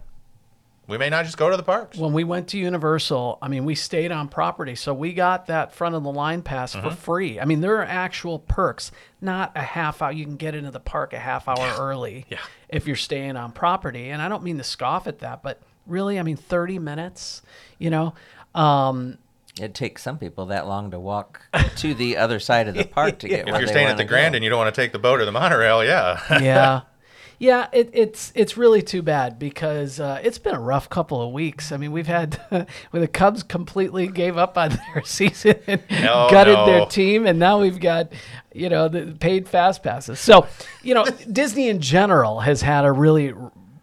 We 0.88 0.98
may 0.98 1.10
not 1.10 1.26
just 1.26 1.38
go 1.38 1.50
to 1.50 1.58
the 1.58 1.64
parks. 1.64 1.98
when 1.98 2.14
we 2.14 2.24
went 2.24 2.48
to 2.50 2.58
Universal, 2.58 3.40
I 3.42 3.50
mean, 3.50 3.66
we 3.66 3.76
stayed 3.76 4.12
on 4.12 4.30
property, 4.30 4.74
so 4.76 4.94
we 4.94 5.12
got 5.14 5.48
that 5.48 5.74
front 5.74 5.96
of 5.96 6.04
the 6.04 6.12
line 6.12 6.42
pass 6.42 6.74
Mm-hmm. 6.76 6.90
for 6.90 6.96
free. 6.96 7.40
I 7.42 7.46
mean, 7.46 7.60
there 7.62 7.76
are 7.78 7.84
actual 7.86 8.40
perks, 8.40 8.92
not 9.20 9.52
a 9.56 9.62
half 9.62 10.02
hour. 10.02 10.12
You 10.14 10.24
can 10.24 10.38
get 10.38 10.56
into 10.56 10.72
the 10.72 10.80
park 10.80 11.12
a 11.12 11.20
half 11.20 11.48
hour 11.50 11.76
early 11.78 12.26
Yeah. 12.30 12.38
if 12.70 12.88
you're 12.88 12.96
staying 12.96 13.36
on 13.36 13.52
property. 13.52 14.10
And 14.12 14.22
I 14.22 14.30
don't 14.30 14.44
mean 14.44 14.58
to 14.60 14.64
scoff 14.64 15.08
at 15.08 15.20
that, 15.20 15.44
but 15.44 15.60
really, 15.86 16.20
I 16.20 16.24
mean, 16.24 16.38
30 16.38 16.80
minutes, 16.80 17.42
you 17.80 17.90
know. 17.90 18.14
Um, 18.56 19.18
it 19.60 19.74
takes 19.74 20.04
some 20.04 20.18
people 20.18 20.46
that 20.48 20.68
long 20.68 20.92
to 20.92 21.00
walk 21.00 21.42
to 21.78 21.94
the 21.96 22.16
other 22.18 22.40
side 22.40 22.68
of 22.68 22.76
the 22.76 22.86
park 22.86 23.20
to 23.20 23.28
get 23.30 23.40
if 23.42 23.46
where 23.48 23.56
you're 23.60 23.66
they 23.68 23.74
staying 23.74 23.88
at 23.88 23.98
the 23.98 24.06
Grand 24.06 24.34
go. 24.34 24.36
and 24.38 24.44
you 24.44 24.50
don't 24.50 24.60
want 24.60 24.74
to 24.74 24.82
take 24.82 24.92
the 24.94 25.00
boat 25.00 25.20
or 25.20 25.26
the 25.26 25.32
monorail, 25.32 25.84
yeah. 25.84 26.22
yeah. 26.40 26.82
Yeah, 27.40 27.68
it, 27.72 27.92
it's 27.94 28.32
it's 28.34 28.58
really 28.58 28.82
too 28.82 29.04
bad 29.04 29.38
because 29.38 30.00
uh, 30.00 30.20
it's 30.24 30.40
been 30.40 30.56
a 30.56 30.60
rough 30.60 30.90
couple 30.90 31.22
of 31.22 31.32
weeks. 31.32 31.72
I 31.72 31.78
mean, 31.78 31.92
we've 31.92 32.08
had 32.08 32.36
where 32.50 33.02
the 33.02 33.08
Cubs 33.08 33.44
completely 33.44 34.08
gave 34.08 34.38
up 34.38 34.58
on 34.58 34.70
their 34.94 35.04
season 35.04 35.56
and 35.68 35.82
Oh, 36.10 36.30
gutted 36.32 36.58
their 36.68 36.86
team, 36.88 37.28
and 37.28 37.38
now 37.38 37.62
we've 37.62 37.80
got 37.80 38.12
you 38.54 38.70
know 38.70 38.88
the 38.88 39.16
paid 39.20 39.48
fast 39.48 39.84
passes. 39.84 40.20
So 40.20 40.48
you 40.82 40.96
know, 40.96 41.06
Disney 41.32 41.70
in 41.70 41.80
general 41.80 42.40
has 42.40 42.62
had 42.62 42.86
a 42.86 42.92
really 42.92 43.34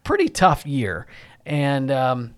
pretty 0.03 0.29
tough 0.29 0.67
year, 0.67 1.07
and 1.47 1.91
um, 1.93 2.35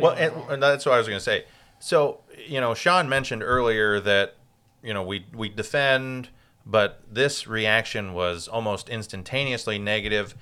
Well, 0.00 0.12
and, 0.12 0.32
and 0.50 0.62
that's 0.62 0.86
what 0.86 0.94
I 0.94 0.98
was 0.98 1.06
going 1.06 1.18
to 1.18 1.24
say. 1.24 1.44
So, 1.78 2.20
you 2.46 2.62
know, 2.62 2.72
Sean 2.72 3.10
mentioned 3.10 3.42
earlier 3.42 4.00
that, 4.00 4.36
you 4.82 4.94
know, 4.94 5.02
we 5.02 5.26
we 5.34 5.50
defend, 5.50 6.30
but 6.64 7.02
this 7.10 7.46
reaction 7.46 8.14
was 8.14 8.48
almost 8.48 8.88
instantaneously 8.88 9.78
negative. 9.78 10.34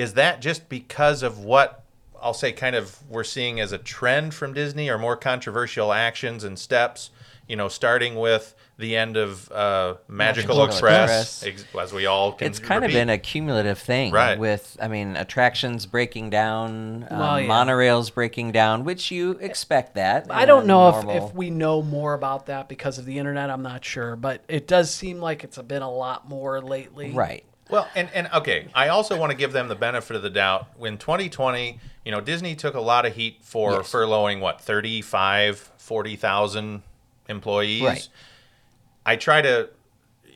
Is 0.00 0.14
that 0.14 0.40
just 0.40 0.68
because 0.68 1.22
of 1.22 1.38
what 1.40 1.84
I'll 2.22 2.34
say 2.34 2.52
kind 2.52 2.74
of 2.76 2.98
we're 3.08 3.24
seeing 3.24 3.60
as 3.60 3.72
a 3.72 3.78
trend 3.78 4.34
from 4.34 4.54
Disney 4.54 4.88
or 4.88 4.98
more 4.98 5.16
controversial 5.16 5.92
actions 5.92 6.44
and 6.44 6.58
steps, 6.58 7.10
you 7.48 7.56
know, 7.56 7.68
starting 7.68 8.14
with 8.16 8.54
the 8.78 8.96
end 8.96 9.16
of 9.18 9.50
uh, 9.52 9.96
Magical, 10.08 10.56
Magical 10.56 10.64
Express, 10.64 11.42
Express. 11.42 11.64
ex- 11.74 11.76
as 11.78 11.92
we 11.92 12.06
all 12.06 12.32
can 12.32 12.46
It's 12.46 12.58
kind 12.58 12.82
of 12.82 12.90
been 12.90 13.10
a 13.10 13.18
cumulative 13.18 13.78
thing, 13.78 14.10
Right. 14.10 14.38
With, 14.38 14.76
I 14.80 14.88
mean, 14.88 15.16
attractions 15.16 15.84
breaking 15.84 16.30
down, 16.30 17.06
um, 17.10 17.18
Well, 17.18 17.40
yeah. 17.40 17.46
monorails 17.48 18.12
breaking 18.12 18.52
down, 18.52 18.84
which 18.84 19.10
you 19.10 19.32
expect 19.32 19.96
that. 19.96 20.28
I 20.30 20.46
don't 20.46 20.64
a 20.64 20.66
know 20.66 20.88
if, 21.10 21.24
if 21.24 21.34
we 21.34 21.50
know 21.50 21.82
more 21.82 22.14
about 22.14 22.46
that 22.46 22.70
because 22.70 22.96
of 22.98 23.04
the 23.04 23.18
internet. 23.18 23.50
I'm 23.50 23.62
not 23.62 23.84
sure, 23.84 24.16
but 24.16 24.42
it 24.48 24.66
does 24.66 24.90
seem 24.90 25.20
like 25.20 25.44
it's 25.44 25.58
been 25.58 25.82
a 25.82 25.90
lot 25.92 26.26
more 26.28 26.62
lately. 26.62 27.10
right. 27.12 27.44
Well, 27.70 27.88
and, 27.94 28.08
and 28.12 28.28
okay, 28.34 28.68
I 28.74 28.88
also 28.88 29.16
want 29.18 29.30
to 29.30 29.36
give 29.36 29.52
them 29.52 29.68
the 29.68 29.74
benefit 29.74 30.16
of 30.16 30.22
the 30.22 30.30
doubt. 30.30 30.68
When 30.76 30.98
2020, 30.98 31.78
you 32.04 32.12
know, 32.12 32.20
Disney 32.20 32.54
took 32.54 32.74
a 32.74 32.80
lot 32.80 33.06
of 33.06 33.14
heat 33.14 33.38
for 33.42 33.72
Yes. 33.72 33.92
furloughing, 33.92 34.40
what, 34.40 34.60
35, 34.60 35.70
40,000 35.78 36.82
employees? 37.28 37.82
Right. 37.82 38.08
I 39.06 39.16
try 39.16 39.42
to, 39.42 39.70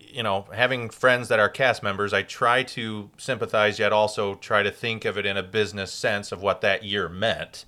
you 0.09 0.23
know, 0.23 0.47
having 0.53 0.90
friends 0.90 1.29
that 1.29 1.38
are 1.38 1.49
cast 1.49 1.83
members, 1.83 2.12
I 2.12 2.23
try 2.23 2.62
to 2.62 3.11
sympathize, 3.18 3.79
yet 3.79 3.92
also 3.92 4.35
try 4.37 4.62
to 4.62 4.70
think 4.70 5.05
of 5.05 5.18
it 5.18 5.27
in 5.27 5.37
a 5.37 5.42
business 5.42 5.92
sense 5.92 6.33
of 6.33 6.42
what 6.42 6.61
that 6.62 6.85
year 6.85 7.09
meant. 7.09 7.64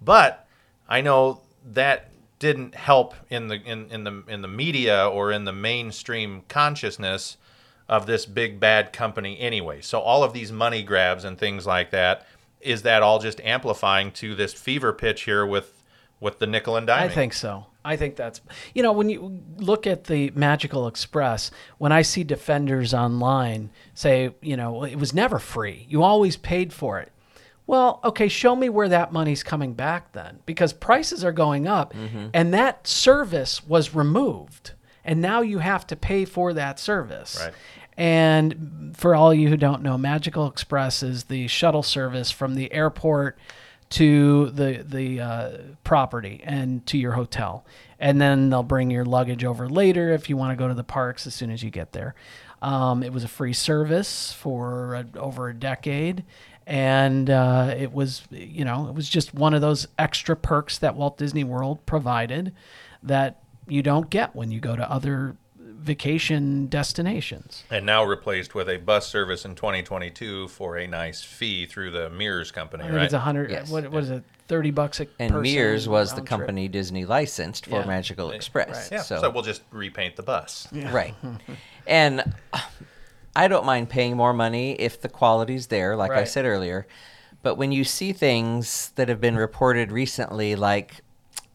But 0.00 0.46
I 0.88 1.00
know 1.00 1.42
that 1.72 2.08
didn't 2.38 2.74
help 2.74 3.14
in 3.30 3.46
the 3.46 3.54
in, 3.62 3.88
in 3.90 4.02
the 4.02 4.24
in 4.26 4.42
the 4.42 4.48
media 4.48 5.06
or 5.06 5.30
in 5.30 5.44
the 5.44 5.52
mainstream 5.52 6.42
consciousness 6.48 7.36
of 7.92 8.06
this 8.06 8.24
big 8.24 8.58
bad 8.58 8.90
company 8.90 9.38
anyway. 9.38 9.82
So 9.82 10.00
all 10.00 10.24
of 10.24 10.32
these 10.32 10.50
money 10.50 10.82
grabs 10.82 11.24
and 11.24 11.38
things 11.38 11.66
like 11.66 11.90
that, 11.90 12.26
is 12.58 12.82
that 12.82 13.02
all 13.02 13.18
just 13.18 13.38
amplifying 13.42 14.12
to 14.12 14.34
this 14.34 14.54
fever 14.54 14.94
pitch 14.94 15.24
here 15.24 15.44
with 15.44 15.82
with 16.18 16.38
the 16.38 16.46
nickel 16.46 16.76
and 16.76 16.86
dime? 16.86 17.02
I 17.02 17.08
think 17.08 17.34
so. 17.34 17.66
I 17.84 17.96
think 17.96 18.16
that's 18.16 18.40
you 18.74 18.82
know 18.82 18.92
when 18.92 19.10
you 19.10 19.42
look 19.58 19.86
at 19.86 20.04
the 20.04 20.32
Magical 20.34 20.86
Express, 20.86 21.50
when 21.76 21.92
I 21.92 22.00
see 22.00 22.24
defenders 22.24 22.94
online 22.94 23.68
say, 23.92 24.34
you 24.40 24.56
know, 24.56 24.84
it 24.84 24.96
was 24.96 25.12
never 25.12 25.38
free. 25.38 25.84
You 25.86 26.02
always 26.02 26.38
paid 26.38 26.72
for 26.72 26.98
it. 26.98 27.12
Well, 27.66 28.00
okay, 28.04 28.28
show 28.28 28.56
me 28.56 28.70
where 28.70 28.88
that 28.88 29.12
money's 29.12 29.42
coming 29.42 29.74
back 29.74 30.12
then 30.12 30.38
because 30.46 30.72
prices 30.72 31.24
are 31.24 31.32
going 31.32 31.68
up 31.68 31.92
mm-hmm. 31.92 32.28
and 32.32 32.54
that 32.54 32.86
service 32.86 33.66
was 33.66 33.94
removed 33.94 34.72
and 35.04 35.20
now 35.20 35.40
you 35.40 35.58
have 35.58 35.86
to 35.88 35.96
pay 35.96 36.24
for 36.24 36.52
that 36.54 36.78
service. 36.78 37.40
Right. 37.42 37.54
And 37.96 38.94
for 38.96 39.14
all 39.14 39.34
you 39.34 39.48
who 39.48 39.56
don't 39.56 39.82
know, 39.82 39.98
Magical 39.98 40.46
Express 40.46 41.02
is 41.02 41.24
the 41.24 41.46
shuttle 41.48 41.82
service 41.82 42.30
from 42.30 42.54
the 42.54 42.72
airport 42.72 43.38
to 43.90 44.48
the 44.50 44.82
the 44.88 45.20
uh, 45.20 45.50
property 45.84 46.40
and 46.44 46.84
to 46.86 46.96
your 46.96 47.12
hotel, 47.12 47.66
and 47.98 48.18
then 48.20 48.48
they'll 48.48 48.62
bring 48.62 48.90
your 48.90 49.04
luggage 49.04 49.44
over 49.44 49.68
later 49.68 50.10
if 50.12 50.30
you 50.30 50.36
want 50.36 50.50
to 50.50 50.56
go 50.56 50.66
to 50.66 50.74
the 50.74 50.82
parks 50.82 51.26
as 51.26 51.34
soon 51.34 51.50
as 51.50 51.62
you 51.62 51.70
get 51.70 51.92
there. 51.92 52.14
Um, 52.62 53.02
it 53.02 53.12
was 53.12 53.22
a 53.22 53.28
free 53.28 53.52
service 53.52 54.32
for 54.32 54.96
uh 54.96 55.18
over 55.18 55.50
a 55.50 55.54
decade, 55.54 56.24
and 56.66 57.28
uh, 57.28 57.74
it 57.76 57.92
was 57.92 58.22
you 58.30 58.64
know 58.64 58.88
it 58.88 58.94
was 58.94 59.10
just 59.10 59.34
one 59.34 59.52
of 59.52 59.60
those 59.60 59.86
extra 59.98 60.36
perks 60.36 60.78
that 60.78 60.96
Walt 60.96 61.18
Disney 61.18 61.44
World 61.44 61.84
provided 61.84 62.54
that 63.02 63.42
you 63.68 63.82
don't 63.82 64.08
get 64.08 64.34
when 64.34 64.50
you 64.50 64.58
go 64.60 64.74
to 64.74 64.90
other 64.90 65.36
vacation 65.82 66.66
destinations. 66.68 67.64
and 67.70 67.84
now 67.84 68.04
replaced 68.04 68.54
with 68.54 68.68
a 68.68 68.76
bus 68.78 69.06
service 69.08 69.44
in 69.44 69.54
2022 69.54 70.48
for 70.48 70.76
a 70.78 70.86
nice 70.86 71.22
fee 71.22 71.66
through 71.66 71.90
the 71.90 72.08
Mears 72.10 72.50
company, 72.50 72.82
I 72.84 72.86
think 72.86 72.96
right? 72.96 73.04
it's 73.04 73.14
a 73.14 73.18
hundred. 73.18 73.50
Yes. 73.50 73.70
What, 73.70 73.90
what 73.90 74.02
is 74.04 74.10
it? 74.10 74.22
Thirty 74.48 74.70
bucks 74.70 75.00
a 75.00 75.06
And 75.18 75.30
person 75.32 75.42
Mears 75.42 75.88
was 75.88 76.10
the 76.10 76.16
round 76.16 76.26
trip. 76.28 76.38
company 76.40 76.68
Disney 76.68 77.04
licensed 77.04 77.66
for 77.66 77.80
Yeah. 77.80 77.86
Magical 77.86 78.30
Express. 78.32 78.90
yeah, 78.92 79.00
so. 79.02 79.20
So, 79.20 79.30
we'll 79.30 79.42
just 79.42 79.62
repaint 79.70 80.16
the 80.16 80.22
bus. 80.22 80.68
right. 80.72 81.14
and 81.86 82.34
I 83.34 83.48
don't 83.48 83.64
mind 83.64 83.88
paying 83.88 84.16
more 84.16 84.32
money 84.34 84.72
if 84.72 85.00
the 85.00 85.08
quality's 85.08 85.68
there, 85.68 85.96
like 85.96 86.10
I 86.10 86.24
said 86.24 86.44
earlier. 86.44 86.86
But 87.42 87.56
when 87.56 87.72
you 87.72 87.82
see 87.82 88.12
things 88.12 88.92
that 88.96 89.08
have 89.08 89.20
been 89.20 89.36
reported 89.36 89.90
recently, 89.90 90.54
like 90.54 91.00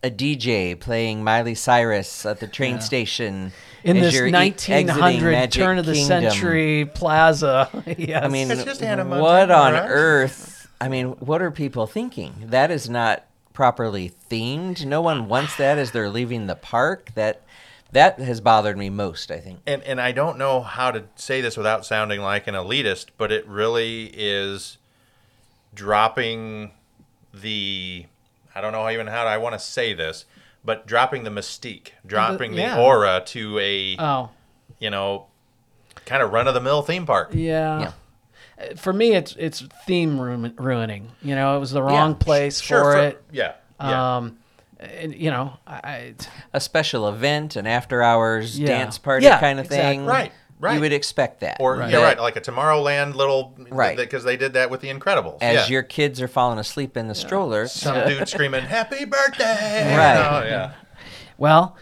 a 0.04 0.12
DJ 0.12 0.80
playing 0.80 1.24
Miley 1.24 1.56
Cyrus 1.56 2.26
at 2.26 2.40
the 2.40 2.48
train 2.48 2.80
station 2.82 3.52
in 3.84 3.98
as 3.98 4.04
this 4.04 4.14
you're 4.14 4.28
e- 4.28 4.32
1900 4.32 5.32
Magic 5.32 5.64
turn 5.64 5.78
of 5.80 5.86
the 5.86 5.94
Kingdom. 5.94 6.30
century 6.32 6.86
plaza. 6.94 7.70
yes. 7.98 8.24
I 8.24 8.28
mean, 8.28 8.52
It's 8.52 8.64
just 8.64 8.82
Hannah 8.82 9.06
what 9.06 9.50
on 9.52 9.74
right? 9.74 9.86
earth? 9.88 10.68
I 10.80 10.88
mean, 10.88 11.08
what 11.14 11.42
are 11.42 11.50
people 11.52 11.88
thinking? 11.88 12.36
That 12.48 12.70
is 12.70 12.88
not 12.90 13.26
properly 13.54 14.14
themed. 14.30 14.86
No 14.86 15.02
one 15.02 15.28
wants 15.28 15.56
that 15.58 15.80
as 15.80 15.92
they're 15.92 16.10
leaving 16.10 16.46
the 16.46 16.56
park. 16.56 17.12
That 17.16 17.42
that 17.92 18.20
has 18.20 18.40
bothered 18.42 18.78
me 18.78 18.92
most. 18.92 19.32
I 19.32 19.40
think. 19.40 19.62
and 19.66 19.82
and 19.84 20.00
I 20.00 20.12
don't 20.12 20.38
know 20.38 20.62
how 20.62 20.92
to 20.92 21.06
say 21.16 21.42
this 21.42 21.58
without 21.58 21.86
sounding 21.86 22.22
like 22.22 22.46
an 22.46 22.54
elitist, 22.54 23.08
but 23.18 23.32
it 23.32 23.48
really 23.48 24.12
is 24.14 24.78
dropping 25.74 26.72
the 27.34 28.06
I 28.58 28.62
don't 28.62 28.72
know 28.72 28.89
even 28.89 29.06
how 29.06 29.26
I 29.28 29.38
want 29.38 29.54
to 29.54 29.60
say 29.60 29.93
this, 29.93 30.26
but 30.65 30.88
dropping 30.88 31.24
the 31.24 31.30
mystique, 31.30 31.89
dropping 32.06 32.54
the, 32.54 32.62
yeah. 32.62 32.80
aura 32.82 33.22
to 33.28 33.60
a 33.60 33.96
oh 34.00 34.30
you 34.80 34.89
know 34.89 35.28
kind 36.06 36.24
of 36.24 36.32
run 36.34 36.48
of 36.48 36.54
the 36.56 36.62
mill 36.62 36.82
theme 36.82 37.06
park. 37.06 37.30
yeah. 37.34 37.80
Yeah. 37.80 38.74
For 38.78 38.91
me, 38.91 39.13
it's 39.13 39.36
it's 39.38 39.62
theme 39.86 40.20
ruin- 40.20 40.56
ruining. 40.58 41.12
You 41.22 41.36
know, 41.36 41.56
it 41.56 41.60
was 41.60 41.70
the 41.70 41.84
wrong 41.84 42.15
place 42.15 42.60
Sure, 42.60 42.84
for 42.84 42.91
for- 42.93 43.04
it. 43.04 43.24
Yeah. 43.32 43.54
Yeah. 43.80 44.15
Um, 44.17 44.38
and, 44.80 45.13
you 45.13 45.30
know, 45.30 45.54
I, 45.67 45.76
I 45.76 46.13
A 46.56 46.60
special 46.60 47.08
event, 47.08 47.56
an 47.56 47.67
after 47.67 48.02
hours 48.02 48.60
Yeah. 48.60 48.67
dance 48.67 48.98
party 48.98 49.26
Yeah, 49.26 49.39
kind 49.39 49.60
of 49.60 49.65
exactly. 49.67 49.98
thing. 49.98 50.06
Right. 50.08 50.32
Right. 50.60 50.76
You 50.76 50.82
would 50.82 50.93
expect 50.93 51.41
that. 51.41 51.58
Or 51.60 51.76
Right. 51.78 51.91
you're 51.91 52.02
That 52.02 52.08
right, 52.08 52.20
like 52.20 52.36
a 52.36 52.41
Tomorrowland 52.41 53.13
little, 53.15 53.56
Right. 53.70 53.96
Because 53.96 54.24
they 54.24 54.38
did 54.38 54.54
that 54.54 54.70
with 54.72 54.82
the 54.82 54.89
Incredibles. 54.89 55.38
As 55.41 55.56
yeah. 55.70 55.74
your 55.74 55.84
kids 55.84 56.20
are 56.22 56.28
falling 56.28 56.58
asleep 56.60 56.98
in 56.98 57.08
the 57.08 57.15
stroller, 57.15 57.67
some 57.67 58.08
dude 58.08 58.28
screaming 58.28 58.63
"Happy 58.63 59.06
Birthday!" 59.06 59.96
Right. 59.96 60.15
know, 60.15 60.48
yeah. 60.48 60.72
Well, 61.38 61.78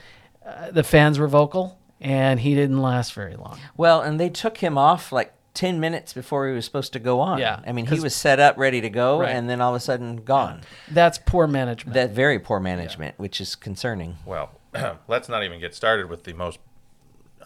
uh, 0.45 0.71
the 0.71 0.83
fans 0.83 1.17
were 1.19 1.27
vocal, 1.27 1.79
and 2.01 2.39
he 2.41 2.53
didn't 2.53 2.81
last 2.81 3.13
very 3.13 3.35
long. 3.35 3.57
Well, 3.77 4.01
and 4.01 4.19
they 4.19 4.29
took 4.29 4.57
him 4.57 4.77
off 4.77 5.11
like 5.13 5.31
10 5.53 5.79
minutes 5.79 6.11
before 6.11 6.49
he 6.49 6.53
was 6.53 6.65
supposed 6.65 6.91
to 6.93 6.99
go 6.99 7.21
on. 7.21 7.39
Yeah, 7.39 7.61
I 7.65 7.71
mean, 7.71 7.85
he 7.85 8.01
was 8.01 8.13
set 8.13 8.41
up, 8.41 8.57
ready 8.57 8.81
to 8.81 8.89
go, 8.89 9.21
Right. 9.21 9.29
and 9.33 9.49
then 9.49 9.61
all 9.61 9.69
of 9.73 9.77
a 9.77 9.79
sudden 9.79 10.17
gone. 10.17 10.61
That's 10.91 11.17
poor 11.17 11.47
management. 11.47 11.93
That 11.93 12.11
very 12.11 12.39
poor 12.39 12.59
management, 12.59 13.17
which 13.17 13.39
is 13.39 13.55
concerning. 13.55 14.17
Well, 14.25 14.49
let's 15.07 15.29
not 15.29 15.43
even 15.45 15.61
get 15.61 15.73
started 15.73 16.09
with 16.09 16.25
the 16.25 16.33
most, 16.33 16.59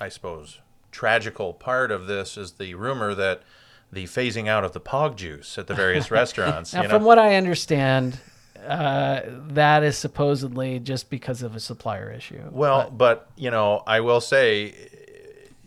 I 0.01 0.09
suppose, 0.09 0.59
tragical 0.91 1.53
part 1.53 1.91
of 1.91 2.07
this 2.07 2.37
is 2.37 2.53
the 2.53 2.75
rumor 2.75 3.13
that 3.15 3.43
the 3.91 4.05
phasing 4.05 4.47
out 4.47 4.63
of 4.63 4.73
the 4.73 4.79
pog 4.79 5.15
juice 5.15 5.57
at 5.57 5.67
the 5.67 5.73
various 5.73 6.11
restaurants. 6.11 6.73
now, 6.73 6.81
you 6.81 6.87
know? 6.87 6.93
from 6.95 7.03
what 7.03 7.17
I 7.17 7.35
understand, 7.35 8.19
uh, 8.65 9.21
that 9.49 9.83
is 9.83 9.97
supposedly 9.97 10.79
just 10.79 11.09
because 11.09 11.41
of 11.41 11.55
a 11.55 11.59
supplier 11.59 12.11
issue. 12.11 12.41
Well, 12.51 12.91
but 12.91 13.29
you 13.35 13.51
know, 13.51 13.83
I 13.87 14.01
will 14.01 14.21
say, 14.21 14.73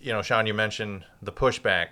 you 0.00 0.12
know, 0.12 0.22
Sean, 0.22 0.46
you 0.46 0.54
mentioned 0.54 1.04
the 1.20 1.32
pushback. 1.32 1.88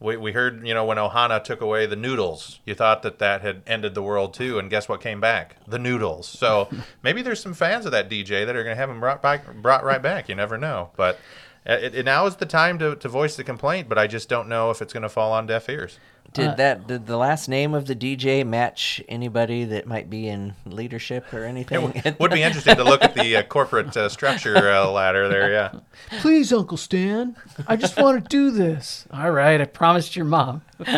We, 0.00 0.16
we 0.16 0.32
heard, 0.32 0.66
you 0.66 0.72
know, 0.72 0.86
when 0.86 0.96
Ohana 0.96 1.44
took 1.44 1.60
away 1.60 1.84
the 1.84 1.96
noodles, 1.96 2.60
you 2.64 2.74
thought 2.74 3.02
that 3.02 3.18
that 3.18 3.42
had 3.42 3.62
ended 3.66 3.94
the 3.94 4.02
world 4.02 4.32
too, 4.32 4.58
and 4.58 4.70
guess 4.70 4.88
what 4.88 5.02
came 5.02 5.20
back? 5.20 5.56
The 5.66 5.78
noodles. 5.78 6.26
So 6.26 6.70
maybe 7.02 7.20
there's 7.20 7.40
some 7.40 7.52
fans 7.52 7.84
of 7.84 7.92
that 7.92 8.08
DJ 8.08 8.46
that 8.46 8.56
are 8.56 8.64
going 8.64 8.74
to 8.74 8.80
have 8.80 8.88
them 8.88 9.00
brought 9.00 9.20
back, 9.20 9.54
brought 9.56 9.84
right 9.84 10.00
back. 10.00 10.30
You 10.30 10.34
never 10.36 10.56
know. 10.56 10.90
But 10.96 11.18
it, 11.64 11.94
it, 11.94 12.04
now 12.04 12.26
is 12.26 12.36
the 12.36 12.46
time 12.46 12.78
to, 12.78 12.96
to 12.96 13.08
voice 13.08 13.36
the 13.36 13.44
complaint. 13.44 13.88
But 13.88 13.98
I 13.98 14.06
just 14.06 14.28
don't 14.28 14.48
know 14.48 14.70
if 14.70 14.82
it's 14.82 14.92
going 14.92 15.02
to 15.02 15.08
fall 15.08 15.32
on 15.32 15.46
deaf 15.46 15.68
ears. 15.68 15.98
Did 16.32 16.58
that 16.58 16.86
did 16.86 17.06
the 17.06 17.16
last 17.16 17.48
name 17.48 17.74
of 17.74 17.86
the 17.86 17.96
DJ 17.96 18.46
match 18.46 19.02
anybody 19.08 19.64
that 19.64 19.88
might 19.88 20.08
be 20.08 20.28
in 20.28 20.54
leadership 20.64 21.32
or 21.34 21.44
anything? 21.44 21.92
It 22.04 22.20
would 22.20 22.30
be 22.30 22.42
interesting 22.42 22.76
to 22.76 22.84
look 22.84 23.02
at 23.02 23.14
the 23.14 23.36
uh, 23.36 23.42
corporate 23.42 23.96
uh, 23.96 24.08
structure 24.08 24.56
uh, 24.56 24.88
ladder 24.88 25.28
there. 25.28 25.50
Yeah. 25.50 25.80
Please, 26.20 26.52
Uncle 26.52 26.76
Stan, 26.76 27.36
I 27.66 27.74
just 27.74 27.96
want 27.96 28.22
to 28.22 28.28
do 28.28 28.52
this. 28.52 29.08
All 29.12 29.32
right, 29.32 29.60
I 29.60 29.64
promised 29.64 30.14
your 30.14 30.24
mom. 30.24 30.62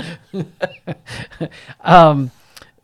um, 1.80 2.30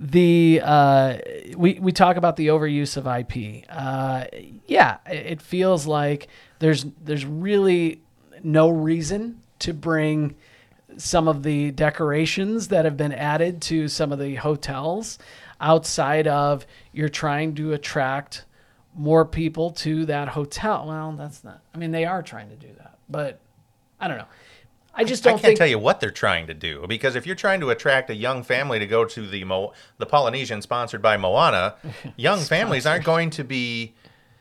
the 0.00 0.61
uh, 0.62 1.18
we 1.56 1.78
we 1.80 1.92
talk 1.92 2.16
about 2.16 2.37
the 2.37 2.48
overuse 2.48 2.96
of 2.96 3.06
IP. 3.06 3.64
Uh, 3.68 4.26
yeah, 4.66 4.98
it 5.06 5.42
feels 5.42 5.87
like 5.87 6.28
there's 6.61 6.87
there's 7.02 7.24
really 7.24 8.00
no 8.42 8.68
reason 8.68 9.42
to 9.61 9.74
bring 9.74 10.37
some 10.96 11.28
of 11.28 11.42
the 11.42 11.70
decorations 11.72 12.68
that 12.68 12.84
have 12.84 12.96
been 12.96 13.12
added 13.12 13.61
to 13.62 13.88
some 13.88 14.12
of 14.12 14.18
the 14.18 14.37
hotels 14.37 15.18
outside 15.61 16.26
of 16.26 16.66
you're 16.92 17.08
trying 17.08 17.54
to 17.54 17.72
attract 17.72 18.44
more 18.94 19.24
people 19.24 19.70
to 19.70 20.06
that 20.06 20.28
hotel. 20.28 20.87
Well, 20.87 21.12
that's 21.12 21.44
not. 21.44 21.61
I 21.74 21.78
mean, 21.78 21.92
they 21.92 22.04
are 22.04 22.22
trying 22.22 22.48
to 22.50 22.56
do 22.56 22.68
that, 22.78 22.98
but 23.08 23.40
I 24.00 24.08
don't 24.08 24.18
know. 24.18 24.26
I 24.98 25.04
just 25.04 25.22
don't 25.22 25.30
I 25.30 25.34
can't 25.34 25.42
think. 25.42 25.58
tell 25.58 25.66
you 25.68 25.78
what 25.78 26.00
they're 26.00 26.11
trying 26.11 26.48
to 26.48 26.54
do 26.54 26.84
because 26.88 27.14
if 27.14 27.24
you're 27.26 27.37
trying 27.37 27.61
to 27.61 27.70
attract 27.70 28.11
a 28.11 28.14
young 28.14 28.42
family 28.42 28.78
to 28.80 28.87
go 28.87 29.04
to 29.04 29.26
the 29.26 29.44
Mo- 29.44 29.72
the 29.98 30.06
Polynesian 30.06 30.61
sponsored 30.61 31.00
by 31.00 31.16
Moana, 31.16 31.76
young 32.16 32.40
families 32.40 32.84
aren't 32.84 33.04
going 33.04 33.30
to 33.30 33.44
be, 33.44 33.94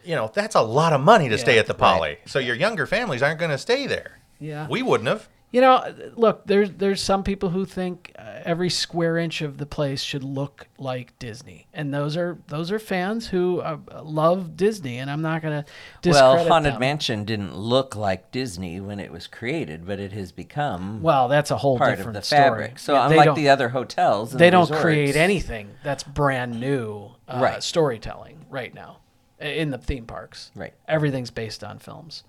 you 0.04 0.16
know, 0.16 0.32
that's 0.34 0.56
a 0.56 0.62
lot 0.62 0.94
of 0.94 1.02
money 1.02 1.30
to 1.30 1.38
stay 1.38 1.60
at 1.60 1.68
the 1.68 1.74
Poly. 1.76 2.18
So 2.26 2.40
your 2.40 2.56
younger 2.56 2.88
families 2.88 3.22
aren't 3.22 3.40
going 3.40 3.52
to 3.52 3.58
stay 3.58 3.86
there. 3.88 4.20
Yeah. 4.40 4.68
We 4.68 4.82
wouldn't 4.82 5.08
have. 5.08 5.30
You 5.50 5.62
know, 5.62 5.96
look, 6.18 6.46
there's 6.46 6.72
there's 6.72 7.02
some 7.02 7.24
people 7.24 7.50
who 7.50 7.64
think 7.64 8.12
uh, 8.20 8.42
every 8.44 8.70
square 8.70 9.18
inch 9.18 9.42
of 9.42 9.58
the 9.58 9.66
place 9.66 10.02
should 10.02 10.24
look 10.24 10.68
like 10.78 11.18
Disney, 11.20 11.68
and 11.74 11.94
those 11.94 12.18
are 12.18 12.38
those 12.48 12.70
are 12.70 12.80
fans 12.80 13.28
who 13.28 13.62
uh, 13.62 13.78
love 14.04 14.58
Disney, 14.58 14.98
and 14.98 15.10
I'm 15.10 15.22
not 15.22 15.42
going 15.42 15.64
to 15.64 15.70
discredit 16.02 16.36
well, 16.44 16.48
Haunted 16.50 16.74
them. 16.74 16.80
Mansion 16.82 17.24
didn't 17.24 17.56
look 17.56 17.96
like 17.96 18.30
Disney 18.32 18.82
when 18.82 19.00
it 19.00 19.10
was 19.10 19.26
created, 19.26 19.88
but 19.88 20.02
it 20.02 20.12
has 20.12 20.34
become 20.34 21.02
Well, 21.02 21.30
that's 21.30 21.50
a 21.50 21.58
whole 21.58 21.78
part 21.78 21.92
of 21.94 21.98
different 22.00 22.16
the 22.16 22.22
story. 22.24 22.42
fabric. 22.42 22.80
So 22.80 22.94
Yeah, 22.96 23.08
unlike 23.10 23.36
the 23.36 23.48
other 23.48 23.70
hotels, 23.70 24.34
they 24.34 24.48
the 24.48 24.52
don't 24.52 24.72
create 24.72 25.16
anything 25.16 25.70
that's 25.82 26.04
brand 26.04 26.60
new 26.60 27.12
uh, 27.26 27.40
Right. 27.42 27.64
storytelling 27.64 28.46
right 28.50 28.74
now 28.74 28.98
in 29.40 29.70
the 29.70 29.78
theme 29.78 30.06
parks. 30.06 30.52
Right. 30.56 30.74
Everything's 30.90 31.32
based 31.32 31.64
on 31.64 31.80
films 31.80 32.24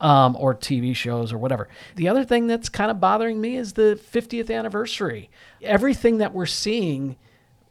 um, 0.00 0.36
or 0.38 0.54
TV 0.54 0.94
shows 0.94 1.32
or 1.32 1.38
whatever. 1.38 1.68
The 1.96 2.08
other 2.08 2.24
thing 2.24 2.46
that's 2.46 2.68
kind 2.68 2.90
of 2.90 3.00
bothering 3.00 3.40
me 3.40 3.56
is 3.56 3.74
the 3.74 4.00
50th 4.12 4.54
anniversary. 4.54 5.30
Everything 5.62 6.18
that 6.18 6.32
we're 6.32 6.46
seeing 6.46 7.16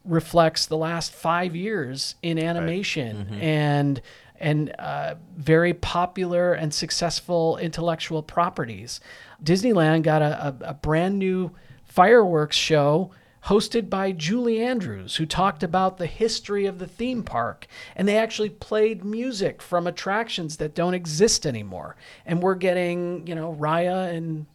reflects 0.04 0.66
the 0.66 0.76
last 0.76 1.12
five 1.12 1.54
years 1.54 2.14
in 2.22 2.38
animation 2.38 3.26
and 3.40 4.00
and 4.42 4.74
uh, 4.78 5.16
very 5.36 5.74
popular 5.74 6.54
and 6.54 6.72
successful 6.72 7.58
intellectual 7.58 8.22
properties. 8.22 8.98
Disneyland 9.44 10.02
got 10.02 10.22
a, 10.22 10.46
a, 10.46 10.70
a 10.70 10.74
brand 10.74 11.18
new 11.18 11.50
fireworks 11.84 12.56
show 12.56 13.10
hosted 13.46 13.88
by 13.88 14.12
Julie 14.12 14.60
Andrews, 14.62 15.16
who 15.16 15.26
talked 15.26 15.62
about 15.62 15.98
the 15.98 16.06
history 16.06 16.66
of 16.66 16.78
the 16.78 16.86
theme 16.86 17.22
park. 17.22 17.66
And 17.96 18.06
they 18.06 18.18
actually 18.18 18.50
played 18.50 19.04
music 19.04 19.62
from 19.62 19.86
attractions 19.86 20.58
that 20.58 20.74
don't 20.74 20.94
exist 20.94 21.46
anymore. 21.46 21.96
And 22.26 22.42
we're 22.42 22.54
getting, 22.54 23.26
you 23.26 23.34
know, 23.34 23.54
Raya 23.58 24.14
and 24.14 24.46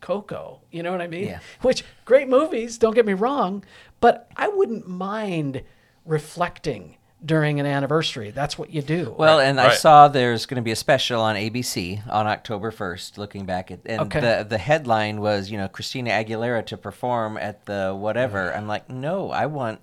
Coco. 0.00 0.60
You 0.70 0.82
know 0.82 0.92
what 0.92 1.00
I 1.02 1.08
mean? 1.08 1.28
Yeah. 1.28 1.40
Which 1.62 1.84
great 2.04 2.28
movies, 2.28 2.78
don't 2.78 2.94
get 2.94 3.06
me 3.06 3.14
wrong, 3.14 3.64
but 4.00 4.30
I 4.36 4.48
wouldn't 4.48 4.88
mind 4.88 5.62
reflecting 6.04 6.95
during 7.24 7.58
an 7.60 7.66
anniversary. 7.66 8.30
That's 8.30 8.58
what 8.58 8.70
you 8.72 8.82
do. 8.82 9.14
Well, 9.18 9.40
and 9.40 9.58
I 9.60 9.68
Right. 9.68 9.78
saw 9.78 10.06
there's 10.08 10.46
going 10.46 10.56
to 10.56 10.62
be 10.62 10.70
a 10.70 10.76
special 10.76 11.20
on 11.22 11.34
ABC 11.36 12.02
on 12.08 12.26
October 12.26 12.70
1st, 12.70 13.16
looking 13.18 13.46
back 13.46 13.70
at, 13.70 13.80
and 13.86 14.00
Okay. 14.02 14.20
the 14.20 14.44
the 14.48 14.58
headline 14.58 15.20
was, 15.20 15.50
you 15.50 15.56
know, 15.58 15.66
Christina 15.68 16.10
Aguilera 16.10 16.64
to 16.66 16.76
perform 16.76 17.36
at 17.38 17.64
the 17.66 17.94
whatever. 17.98 18.52
I'm 18.54 18.68
like, 18.68 18.88
no, 18.90 19.30
I 19.30 19.46
want 19.46 19.80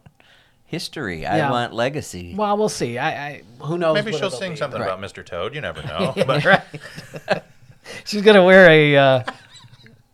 history. 0.65 1.25
I 1.25 1.37
Yeah. 1.37 1.51
want 1.51 1.73
legacy. 1.73 2.33
well, 2.37 2.55
we'll 2.57 2.69
see. 2.69 2.97
I, 2.97 3.09
I 3.27 3.41
who 3.59 3.77
knows? 3.77 3.95
Maybe 3.95 4.11
what 4.11 4.19
she'll 4.19 4.27
it'll 4.27 4.39
sing 4.39 4.51
be. 4.51 4.57
something 4.57 4.79
Right. 4.79 4.87
about 4.91 5.01
Mr. 5.01 5.25
Toad. 5.25 5.53
You 5.55 5.61
never 5.61 5.81
know. 5.87 6.13
But 6.25 6.45
right. 6.45 6.61
She's 8.05 8.21
gonna 8.21 8.43
wear 8.45 8.69
a 8.69 8.95
uh, 8.95 9.23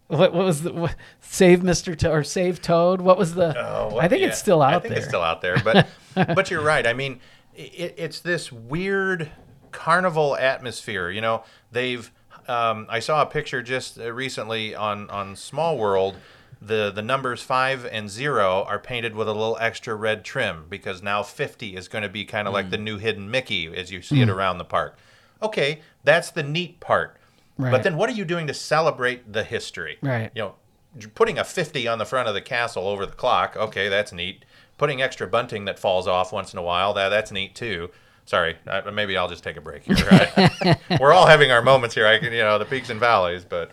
what, 0.08 0.34
what 0.34 0.46
was 0.46 0.64
the 0.64 0.74
what, 0.74 0.96
save 1.22 1.60
Mr. 1.60 1.98
Toad 1.98 2.12
or 2.12 2.24
save 2.24 2.62
Toad? 2.62 3.00
What 3.02 3.18
was 3.18 3.36
the? 3.36 3.50
Oh, 3.58 3.90
well, 3.90 4.00
I 4.00 4.08
think 4.08 4.22
yeah. 4.22 4.30
it's 4.30 4.40
still 4.40 4.62
out 4.62 4.70
there. 4.70 4.78
I 4.78 4.80
think 4.82 4.90
there. 4.94 4.98
it's 5.00 5.08
still 5.08 5.22
out 5.22 5.42
there, 5.42 5.58
but 5.64 5.88
but 6.36 6.50
you're 6.52 6.62
right. 6.64 6.86
I 6.88 6.94
mean, 6.94 7.20
it, 7.56 7.96
it's 7.98 8.20
this 8.20 8.52
weird 8.52 9.30
carnival 9.72 10.36
atmosphere. 10.36 11.10
You 11.10 11.22
know, 11.22 11.44
they've. 11.72 12.12
Um, 12.48 12.88
I 12.90 13.00
saw 13.00 13.22
a 13.22 13.28
picture 13.28 13.62
just 13.62 14.00
uh, 14.00 14.12
recently 14.12 14.74
on 14.74 15.10
on 15.10 15.36
Small 15.36 15.78
World. 15.78 16.18
The 16.62 16.92
the 16.92 17.02
numbers 17.04 17.42
five 17.42 17.86
and 17.86 18.10
zero 18.10 18.64
are 18.68 18.80
painted 18.80 19.16
with 19.16 19.28
a 19.30 19.34
little 19.34 19.58
extra 19.62 19.96
red 19.96 20.26
trim 20.26 20.66
because 20.70 21.02
now 21.04 21.22
fifty 21.24 21.76
is 21.76 21.88
going 21.88 22.02
to 22.02 22.10
be 22.10 22.26
kind 22.26 22.48
of 22.48 22.54
like 22.54 22.70
the 22.70 22.78
Hmm. 22.78 22.84
new 22.84 22.98
hidden 22.98 23.30
Mickey 23.32 23.68
as 23.76 23.92
you 23.92 24.02
see 24.02 24.22
it 24.22 24.30
around 24.30 24.58
the 24.58 24.66
park. 24.66 24.98
Okay, 25.42 25.80
that's 26.04 26.32
the 26.32 26.44
neat 26.44 26.80
part. 26.80 27.16
Right. 27.58 27.72
But 27.72 27.84
then 27.84 27.96
what 27.96 28.10
are 28.10 28.14
you 28.14 28.26
doing 28.26 28.48
to 28.48 28.54
celebrate 28.54 29.32
the 29.32 29.44
history? 29.44 30.00
Right. 30.02 30.32
You 30.36 30.42
know, 30.42 30.56
putting 31.14 31.38
a 31.38 31.44
50 31.46 31.88
on 31.88 31.98
the 31.98 32.06
front 32.06 32.28
of 32.28 32.34
the 32.34 32.42
castle 32.42 32.88
over 32.88 33.06
the 33.06 33.12
clock, 33.14 33.56
okay, 33.56 33.88
that's 33.90 34.12
neat. 34.12 34.44
Putting 34.80 35.02
extra 35.04 35.28
bunting 35.28 35.66
that 35.66 35.78
falls 35.78 36.08
off 36.08 36.34
once 36.34 36.54
in 36.54 36.58
a 36.58 36.64
while, 36.64 36.96
that 36.96 37.10
that's 37.10 37.32
neat 37.32 37.54
too. 37.54 37.92
Sorry, 38.26 38.58
uh, 38.68 38.90
maybe 38.92 39.16
I'll 39.18 39.28
just 39.28 39.44
take 39.44 39.58
a 39.58 39.62
break 39.62 39.84
here. 39.84 39.98
I- 40.10 40.78
we're 41.00 41.14
all 41.14 41.28
having 41.28 41.52
our 41.52 41.62
moments 41.62 41.94
here. 41.96 42.08
I 42.08 42.18
can, 42.20 42.32
you 42.34 42.40
know, 42.40 42.58
the 42.58 42.66
peaks 42.66 42.90
and 42.90 43.00
valleys, 43.00 43.44
but 43.46 43.72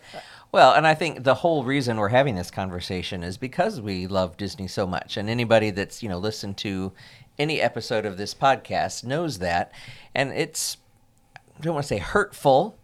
Well, 0.53 0.73
and 0.75 0.87
I 0.87 0.95
think 0.95 1.25
the 1.25 1.35
whole 1.35 1.63
reason 1.65 1.97
we're 1.99 2.09
having 2.09 2.35
this 2.37 2.51
conversation 2.51 3.23
is 3.23 3.37
because 3.39 3.81
we 3.81 4.07
love 4.07 4.37
Disney 4.37 4.67
so 4.69 4.87
much, 4.87 5.17
and 5.17 5.29
anybody 5.31 5.71
that's 5.71 6.03
you 6.03 6.09
know 6.09 6.19
listened 6.19 6.57
to 6.59 6.93
any 7.39 7.61
episode 7.61 8.07
of 8.07 8.17
this 8.17 8.33
podcast 8.35 9.05
knows 9.05 9.39
that, 9.41 9.73
and 10.15 10.33
it's 10.33 10.79
I 11.37 11.61
don't 11.63 11.75
want 11.75 11.85
to 11.85 11.89
say 11.89 11.99
hurtful, 11.99 12.77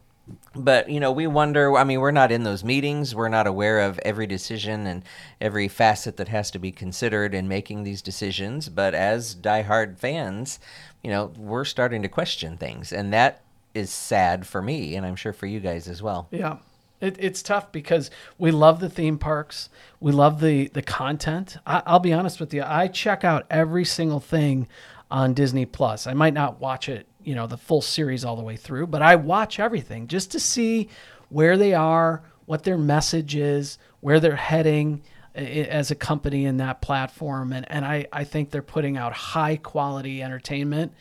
but 0.54 0.88
you 0.88 1.00
know 1.00 1.12
we 1.12 1.26
wonder. 1.26 1.76
I 1.76 1.84
mean, 1.84 2.00
we're 2.00 2.10
not 2.10 2.32
in 2.32 2.42
those 2.42 2.64
meetings. 2.64 3.14
We're 3.14 3.28
not 3.28 3.46
aware 3.46 3.80
of 3.80 3.98
every 4.00 4.26
decision 4.26 4.86
and 4.86 5.04
every 5.40 5.68
facet 5.68 6.16
that 6.16 6.28
has 6.28 6.50
to 6.52 6.58
be 6.58 6.72
considered 6.72 7.34
in 7.34 7.48
making 7.48 7.82
these 7.82 8.02
decisions. 8.02 8.68
But 8.68 8.94
as 8.94 9.34
diehard 9.34 9.98
fans, 9.98 10.58
you 11.02 11.10
know, 11.10 11.32
we're 11.36 11.64
starting 11.64 12.02
to 12.02 12.08
question 12.08 12.56
things, 12.56 12.92
and 12.92 13.12
that 13.12 13.42
is 13.74 13.90
sad 13.90 14.46
for 14.46 14.60
me, 14.62 14.94
and 14.94 15.06
I'm 15.06 15.16
sure 15.16 15.32
for 15.32 15.46
you 15.46 15.60
guys 15.60 15.88
as 15.88 16.02
well. 16.02 16.28
Yeah. 16.30 16.58
It, 17.00 17.16
it's 17.18 17.42
tough 17.42 17.72
because 17.72 18.12
we 18.38 18.52
love 18.52 18.78
the 18.78 18.88
theme 18.88 19.18
parks. 19.18 19.68
We 19.98 20.12
love 20.12 20.40
the, 20.40 20.68
the 20.68 20.82
content. 20.82 21.56
I, 21.66 21.82
I'll 21.84 21.98
be 21.98 22.12
honest 22.12 22.38
with 22.38 22.54
you. 22.54 22.62
I 22.64 22.86
check 22.86 23.24
out 23.24 23.44
every 23.50 23.84
single 23.84 24.20
thing 24.20 24.68
on 25.10 25.34
Disney 25.34 25.66
Plus. 25.66 26.06
I 26.06 26.14
might 26.14 26.32
not 26.32 26.60
watch 26.60 26.88
it, 26.88 27.08
you 27.24 27.35
know, 27.35 27.46
the 27.46 27.56
full 27.56 27.82
series 27.82 28.24
all 28.24 28.37
the 28.37 28.42
way 28.42 28.56
through, 28.56 28.87
but 28.87 29.02
I 29.02 29.16
watch 29.16 29.58
everything 29.58 30.06
just 30.08 30.30
to 30.32 30.40
see 30.40 30.88
where 31.28 31.56
they 31.56 31.74
are, 31.74 32.22
what 32.46 32.64
their 32.64 32.78
message 32.78 33.35
is, 33.35 33.78
where 34.00 34.20
they're 34.20 34.37
heading 34.37 35.02
eh, 35.35 35.40
eh, 35.42 35.64
as 35.64 35.90
a 35.90 35.94
company 35.94 36.44
in 36.44 36.58
that 36.58 36.82
platform. 36.82 37.52
And, 37.52 37.70
and 37.70 37.85
I, 37.85 38.06
I 38.12 38.24
think 38.24 38.50
they're 38.50 38.62
putting 38.62 38.96
out 38.96 39.12
high 39.12 39.56
quality 39.56 40.22
entertainment 40.22 40.92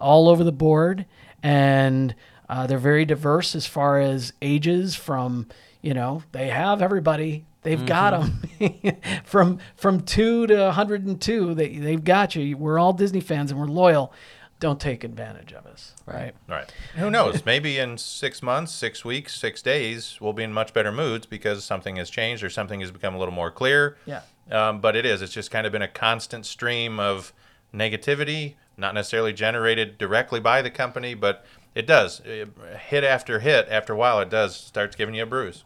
all 0.00 0.28
over 0.28 0.44
the 0.44 0.52
board. 0.52 1.06
And 1.42 2.14
uh, 2.48 2.66
they're 2.66 2.78
very 2.78 3.04
diverse 3.04 3.54
as 3.54 3.66
far 3.66 4.00
as 4.00 4.32
ages 4.42 4.94
from, 4.94 5.46
you 5.80 5.94
know, 5.94 6.22
they 6.32 6.48
have 6.48 6.82
everybody. 6.82 7.44
They've 7.62 7.78
mm-hmm. 7.78 7.86
got 7.86 8.14
'em. 8.14 8.40
got 8.60 8.82
them 8.82 8.96
from 9.24 9.58
from 9.76 10.00
two 10.02 10.46
to 10.46 10.54
102. 10.54 11.54
They 11.54 11.76
they've 11.76 12.02
got 12.02 12.34
you. 12.34 12.56
We're 12.56 12.78
all 12.78 12.92
Disney 12.92 13.20
fans 13.20 13.50
and 13.50 13.60
we're 13.60 13.66
loyal. 13.66 14.12
Don't 14.60 14.80
take 14.80 15.04
advantage 15.04 15.52
of 15.52 15.66
us, 15.66 15.94
right? 16.04 16.34
Right. 16.48 16.72
Who 16.96 17.10
knows? 17.10 17.44
Maybe 17.46 17.78
in 17.78 17.96
six 17.96 18.42
months, 18.42 18.72
six 18.72 19.04
weeks, 19.04 19.36
six 19.38 19.62
days, 19.62 20.18
we'll 20.20 20.32
be 20.32 20.42
in 20.42 20.52
much 20.52 20.74
better 20.74 20.90
moods 20.90 21.26
because 21.26 21.64
something 21.64 21.96
has 21.96 22.10
changed 22.10 22.42
or 22.42 22.50
something 22.50 22.80
has 22.80 22.90
become 22.90 23.14
a 23.14 23.18
little 23.18 23.34
more 23.34 23.50
clear. 23.50 23.96
Yeah. 24.04 24.22
Um, 24.50 24.80
but 24.80 24.96
it 24.96 25.06
is. 25.06 25.22
It's 25.22 25.32
just 25.32 25.50
kind 25.50 25.66
of 25.66 25.72
been 25.72 25.82
a 25.82 25.88
constant 25.88 26.44
stream 26.46 26.98
of 26.98 27.32
negativity, 27.72 28.54
not 28.76 28.94
necessarily 28.94 29.32
generated 29.32 29.98
directly 29.98 30.40
by 30.40 30.62
the 30.62 30.70
company, 30.70 31.14
but 31.14 31.44
it 31.74 31.86
does. 31.86 32.20
Uh, 32.22 32.46
Hit 32.88 33.04
after 33.04 33.38
hit, 33.40 33.68
after 33.70 33.92
a 33.92 33.96
while, 33.96 34.20
it 34.20 34.30
does 34.30 34.56
starts 34.56 34.96
giving 34.96 35.14
you 35.14 35.22
a 35.22 35.26
bruise. 35.26 35.64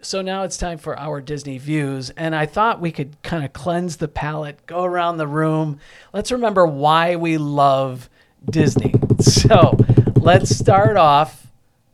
So 0.00 0.20
now 0.20 0.42
it's 0.42 0.58
time 0.58 0.76
for 0.78 0.98
our 0.98 1.20
Disney 1.22 1.56
views, 1.56 2.10
and 2.10 2.34
I 2.34 2.44
thought 2.44 2.80
we 2.80 2.92
could 2.92 3.20
kind 3.22 3.42
of 3.44 3.54
cleanse 3.54 3.96
the 3.96 4.08
palate, 4.08 4.66
go 4.66 4.84
around 4.84 5.16
the 5.16 5.26
room. 5.26 5.80
Let's 6.12 6.30
remember 6.30 6.66
why 6.66 7.16
we 7.16 7.38
love 7.38 8.10
Disney. 8.50 8.94
So 9.20 9.76
let's 10.16 10.54
start 10.54 10.96
off, 10.96 11.46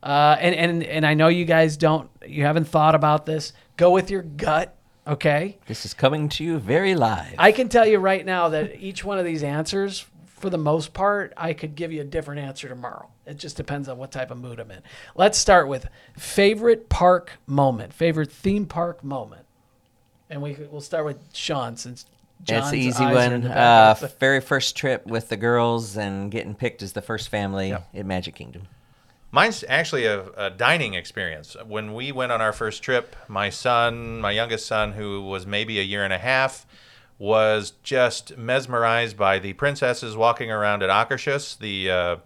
uh, 0.03 0.37
and 0.41 0.55
and 0.55 0.83
and 0.83 1.07
I 1.07 1.15
know 1.15 1.29
you 1.29 1.45
guys 1.45 1.77
don't, 1.77 2.11
you 2.27 2.45
haven't 2.45 2.65
thought 2.65 2.95
about 2.95 3.27
this. 3.27 3.53
Go 3.77 3.91
with 3.91 4.11
your 4.11 4.23
gut, 4.23 4.75
okay? 5.07 5.59
This 5.67 5.85
is 5.85 5.95
coming 5.95 6.29
to 6.31 6.45
you 6.45 6.59
very 6.59 6.95
live. 6.95 7.35
I 7.39 7.53
can 7.53 7.69
tell 7.69 7.87
you 7.87 7.99
right 7.99 8.25
now 8.25 8.49
that 8.49 8.81
each 8.81 9.05
one 9.05 9.19
of 9.19 9.25
these 9.25 9.43
answers, 9.43 10.07
for 10.27 10.51
the 10.51 10.59
most 10.59 10.93
part, 10.93 11.33
I 11.37 11.53
could 11.53 11.75
give 11.75 11.93
you 11.93 12.01
a 12.01 12.05
different 12.05 12.41
answer 12.41 12.69
tomorrow. 12.69 13.11
It 13.27 13.37
just 13.37 13.57
depends 13.57 13.89
on 13.89 13.99
what 13.99 14.11
type 14.11 14.31
of 14.31 14.39
mood 14.39 14.59
I'm 14.59 14.71
in. 14.71 14.83
Let's 15.15 15.39
start 15.39 15.69
with 15.69 15.87
favorite 16.17 16.89
park 16.89 17.33
moment, 17.47 17.93
favorite 17.93 18.33
theme 18.33 18.67
park 18.67 19.05
moment. 19.05 19.45
And 20.29 20.43
we, 20.43 20.57
we'll 20.71 20.81
start 20.81 21.05
with 21.05 21.19
Sean 21.33 21.77
since 21.77 22.07
John's 22.45 22.67
It's 22.67 22.73
an 22.73 22.79
easy 22.79 23.05
eyes 23.05 23.31
one. 23.31 23.47
Uh, 23.47 24.09
very 24.19 24.41
first 24.41 24.77
trip 24.77 25.07
with 25.07 25.29
the 25.29 25.37
girls 25.37 25.97
and 25.97 26.31
getting 26.31 26.55
picked 26.55 26.83
as 26.83 26.93
the 26.93 27.03
first 27.03 27.29
family 27.29 27.73
at 27.73 28.07
Magic 28.07 28.35
Kingdom. 28.35 28.69
Mine's 29.33 29.63
actually 29.69 30.07
a, 30.07 30.27
a 30.37 30.51
dining 30.51 30.95
experience. 30.95 31.57
When 31.67 31.95
we 31.95 32.11
went 32.11 32.33
on 32.33 32.41
our 32.41 32.53
first 32.53 32.83
trip, 32.83 33.15
my 33.29 33.49
son, 33.49 34.21
my 34.21 34.33
youngest 34.33 34.67
son, 34.67 34.93
who 34.93 35.23
was 35.23 35.47
maybe 35.47 35.79
a 35.79 35.85
year 35.85 36.03
and 36.03 36.13
a 36.13 36.19
half, 36.19 36.67
was 37.19 37.75
just 37.83 38.37
mesmerized 38.37 39.17
by 39.17 39.39
the 39.39 39.53
princesses 39.53 40.17
walking 40.17 40.51
around 40.51 40.83
at 40.83 40.91
Akershus, 40.91 41.57
the 41.59 41.91
uh, 41.91 42.17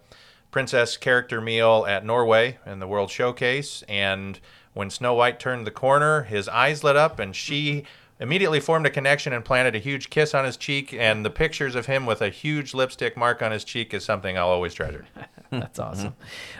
princess 0.49 0.97
character 0.97 1.41
meal 1.41 1.85
at 1.87 2.05
Norway 2.05 2.57
in 2.65 2.79
the 2.79 2.87
World 2.87 3.11
Showcase. 3.11 3.83
And 3.87 4.39
when 4.73 4.89
Snow 4.89 5.13
White 5.13 5.39
turned 5.39 5.67
the 5.67 5.71
corner, 5.71 6.23
his 6.23 6.47
eyes 6.47 6.83
lit 6.83 6.95
up, 6.95 7.19
and 7.19 7.35
she 7.35 7.83
immediately 8.19 8.59
formed 8.59 8.85
a 8.85 8.89
connection 8.89 9.33
and 9.33 9.43
planted 9.43 9.75
a 9.75 9.79
huge 9.79 10.09
kiss 10.09 10.33
on 10.33 10.45
his 10.45 10.55
cheek. 10.57 10.93
And 10.93 11.25
the 11.25 11.29
pictures 11.29 11.75
of 11.75 11.85
him 11.85 12.05
with 12.05 12.21
a 12.21 12.29
huge 12.29 12.73
lipstick 12.73 13.17
mark 13.17 13.41
on 13.41 13.51
his 13.51 13.63
cheek 13.63 13.93
is 13.93 14.05
something 14.05 14.37
I'll 14.37 14.47
always 14.47 14.73
treasure. 14.73 15.05
That's 15.51 15.79
awesome. 15.79 16.15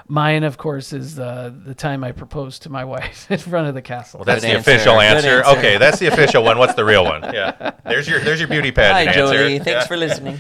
Mine, 0.08 0.44
of 0.44 0.58
course, 0.58 0.94
is 0.94 1.18
uh, 1.20 1.52
the 1.66 1.74
time 1.76 2.04
I 2.04 2.12
proposed 2.12 2.62
to 2.64 2.70
my 2.70 2.84
wife 2.96 3.30
in 3.32 3.38
front 3.40 3.68
of 3.68 3.74
the 3.74 3.82
castle. 3.82 4.20
Well, 4.20 4.26
that's 4.26 4.42
Good 4.44 4.52
the 4.52 4.56
answer. 4.58 4.72
official 4.72 5.00
answer. 5.02 5.40
answer. 5.40 5.58
Okay, 5.58 5.78
that's 5.78 6.00
the 6.00 6.08
official 6.08 6.44
one. 6.44 6.58
What's 6.58 6.76
the 6.76 6.86
real 6.86 7.04
one? 7.04 7.22
Yeah. 7.34 7.72
There's 7.84 8.08
your 8.08 8.20
there's 8.22 8.40
your 8.40 8.48
beauty 8.48 8.70
Hi, 8.76 9.06
pageant 9.06 9.18
answer. 9.18 9.48
Thanks 9.64 9.68
Yeah. 9.68 9.86
for 9.88 9.98
listening. 9.98 10.40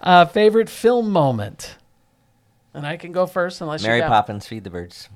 uh, 0.00 0.24
favorite 0.26 0.68
film 0.70 1.10
moment. 1.12 1.76
And 2.74 2.86
I 2.86 2.96
can 2.96 3.12
go 3.12 3.26
first 3.26 3.60
unless 3.60 3.82
Mary 3.82 3.96
you 3.98 4.02
got 4.02 4.08
Poppins, 4.08 4.46
feed 4.46 4.64
the 4.64 4.70
birds. 4.70 5.08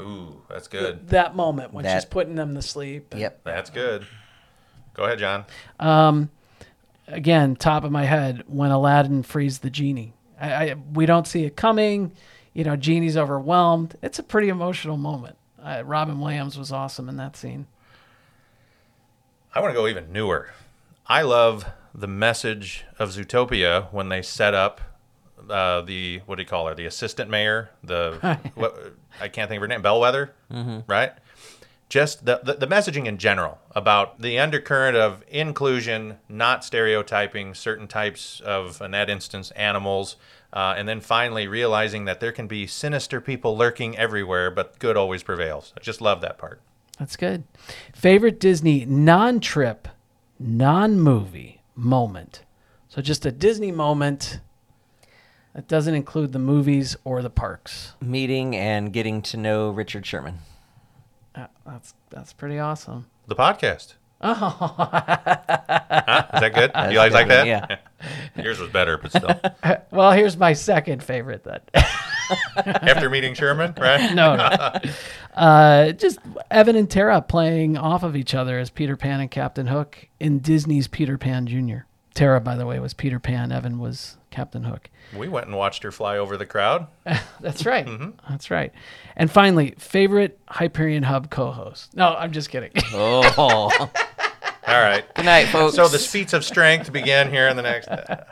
Ooh, 0.00 0.42
that's 0.48 0.68
good. 0.68 1.08
that 1.08 1.34
moment 1.36 1.72
when 1.72 1.84
she's 1.84 2.04
putting 2.04 2.34
them 2.36 2.54
to 2.54 2.62
sleep. 2.62 3.14
Yep. 3.16 3.40
That's 3.44 3.70
good. 3.70 4.06
Go 4.96 5.04
ahead, 5.04 5.18
John. 5.18 5.44
Um, 5.78 6.30
again, 7.06 7.54
top 7.54 7.84
of 7.84 7.92
my 7.92 8.04
head, 8.04 8.44
when 8.46 8.70
Aladdin 8.70 9.22
frees 9.22 9.58
the 9.58 9.68
genie. 9.70 10.14
I, 10.40 10.70
I 10.70 10.74
we 10.92 11.04
don't 11.04 11.26
see 11.26 11.44
it 11.44 11.54
coming. 11.54 12.12
You 12.54 12.64
know, 12.64 12.76
genie's 12.76 13.16
overwhelmed. 13.16 13.96
It's 14.02 14.18
a 14.18 14.22
pretty 14.22 14.48
emotional 14.48 14.96
moment. 14.96 15.36
Uh, 15.62 15.82
Robin 15.84 16.18
Williams 16.18 16.58
was 16.58 16.72
awesome 16.72 17.08
in 17.08 17.16
that 17.16 17.36
scene. 17.36 17.66
I 19.54 19.60
want 19.60 19.72
to 19.72 19.78
go 19.78 19.86
even 19.86 20.12
newer. 20.12 20.50
I 21.06 21.22
love 21.22 21.66
the 21.94 22.06
message 22.06 22.84
of 22.98 23.10
Zootopia 23.10 23.92
when 23.92 24.08
they 24.08 24.22
set 24.22 24.54
up 24.54 24.80
uh, 25.50 25.82
the 25.82 26.20
what 26.26 26.36
do 26.36 26.42
you 26.42 26.48
call 26.48 26.66
her? 26.68 26.74
The 26.74 26.86
assistant 26.86 27.30
mayor. 27.30 27.70
The 27.84 28.38
what, 28.54 28.94
I 29.20 29.28
can't 29.28 29.48
think 29.48 29.58
of 29.58 29.62
her 29.62 29.68
name. 29.68 29.82
Bellwether, 29.82 30.34
right? 30.86 31.12
Just 31.88 32.26
the, 32.26 32.40
the 32.42 32.54
the 32.54 32.66
messaging 32.66 33.06
in 33.06 33.16
general 33.16 33.58
about 33.70 34.20
the 34.20 34.40
undercurrent 34.40 34.96
of 34.96 35.22
inclusion, 35.28 36.18
not 36.28 36.64
stereotyping 36.64 37.54
certain 37.54 37.86
types 37.86 38.40
of, 38.40 38.80
in 38.82 38.90
that 38.90 39.08
instance, 39.08 39.52
animals, 39.52 40.16
uh, 40.52 40.74
and 40.76 40.88
then 40.88 41.00
finally 41.00 41.46
realizing 41.46 42.04
that 42.06 42.18
there 42.18 42.32
can 42.32 42.48
be 42.48 42.66
sinister 42.66 43.20
people 43.20 43.56
lurking 43.56 43.96
everywhere, 43.96 44.50
but 44.50 44.78
good 44.80 44.96
always 44.96 45.22
prevails. 45.22 45.72
I 45.76 45.80
just 45.80 46.00
love 46.00 46.20
that 46.22 46.38
part. 46.38 46.60
That's 46.98 47.14
good. 47.14 47.44
Favorite 47.94 48.40
Disney 48.40 48.84
non-trip, 48.84 49.86
non-movie 50.40 51.60
moment. 51.76 52.42
So 52.88 53.00
just 53.00 53.26
a 53.26 53.30
Disney 53.30 53.70
moment 53.70 54.40
that 55.54 55.68
doesn't 55.68 55.94
include 55.94 56.32
the 56.32 56.38
movies 56.38 56.96
or 57.04 57.22
the 57.22 57.30
parks. 57.30 57.94
Meeting 58.00 58.56
and 58.56 58.92
getting 58.92 59.22
to 59.22 59.36
know 59.36 59.70
Richard 59.70 60.04
Sherman. 60.04 60.38
That's 61.64 61.94
that's 62.10 62.32
pretty 62.32 62.58
awesome. 62.58 63.06
The 63.26 63.36
podcast. 63.36 63.94
Huh? 64.22 64.32
Is 66.34 66.40
that 66.40 66.52
good? 66.54 66.70
you 66.90 66.96
guys 66.96 67.12
like 67.12 67.28
that? 67.28 67.46
Yeah. 67.46 67.76
Yours 68.42 68.58
was 68.58 68.70
better, 68.70 68.96
but 68.98 69.10
still. 69.10 69.40
Well, 69.90 70.12
here's 70.12 70.36
my 70.38 70.52
second 70.54 71.02
favorite 71.02 71.44
then. 71.44 71.60
After 72.56 73.08
meeting 73.10 73.34
Sherman, 73.34 73.74
right? 73.78 74.14
no, 74.14 74.36
no. 74.36 74.90
Uh, 75.34 75.92
just 75.92 76.18
Evan 76.50 76.76
and 76.76 76.90
Tara 76.90 77.20
playing 77.22 77.76
off 77.76 78.02
of 78.02 78.16
each 78.16 78.34
other 78.34 78.58
as 78.58 78.70
Peter 78.70 78.96
Pan 78.96 79.20
and 79.20 79.30
Captain 79.30 79.66
Hook 79.66 80.08
in 80.18 80.38
Disney's 80.40 80.88
Peter 80.88 81.18
Pan 81.18 81.46
Jr. 81.46 81.80
Tara, 82.16 82.40
by 82.40 82.56
the 82.56 82.66
way, 82.66 82.80
was 82.80 82.94
Peter 82.94 83.20
Pan. 83.20 83.52
Evan 83.52 83.78
was 83.78 84.16
Captain 84.30 84.64
Hook. 84.64 84.90
We 85.16 85.28
went 85.28 85.46
and 85.46 85.56
watched 85.56 85.82
her 85.82 85.92
fly 85.92 86.16
over 86.18 86.36
the 86.36 86.46
crowd. 86.46 86.88
That's 87.40 87.64
right. 87.64 87.86
Mm-hmm. 87.86 88.10
That's 88.28 88.50
right. 88.50 88.72
And 89.14 89.30
finally, 89.30 89.74
favorite 89.78 90.38
Hyperion 90.48 91.04
Hub 91.04 91.30
co-host. 91.30 91.94
No, 91.94 92.14
I'm 92.14 92.32
just 92.32 92.48
kidding. 92.50 92.72
Oh. 92.92 93.70
All 94.66 94.82
right. 94.82 95.04
Good 95.14 95.26
night, 95.26 95.46
folks. 95.46 95.76
So 95.76 95.86
the 95.86 95.98
feats 95.98 96.32
of 96.32 96.44
strength 96.44 96.92
begin 96.92 97.30
here 97.30 97.48
in 97.48 97.56
the 97.56 97.62
next. 97.62 97.86
Uh, 97.86 98.24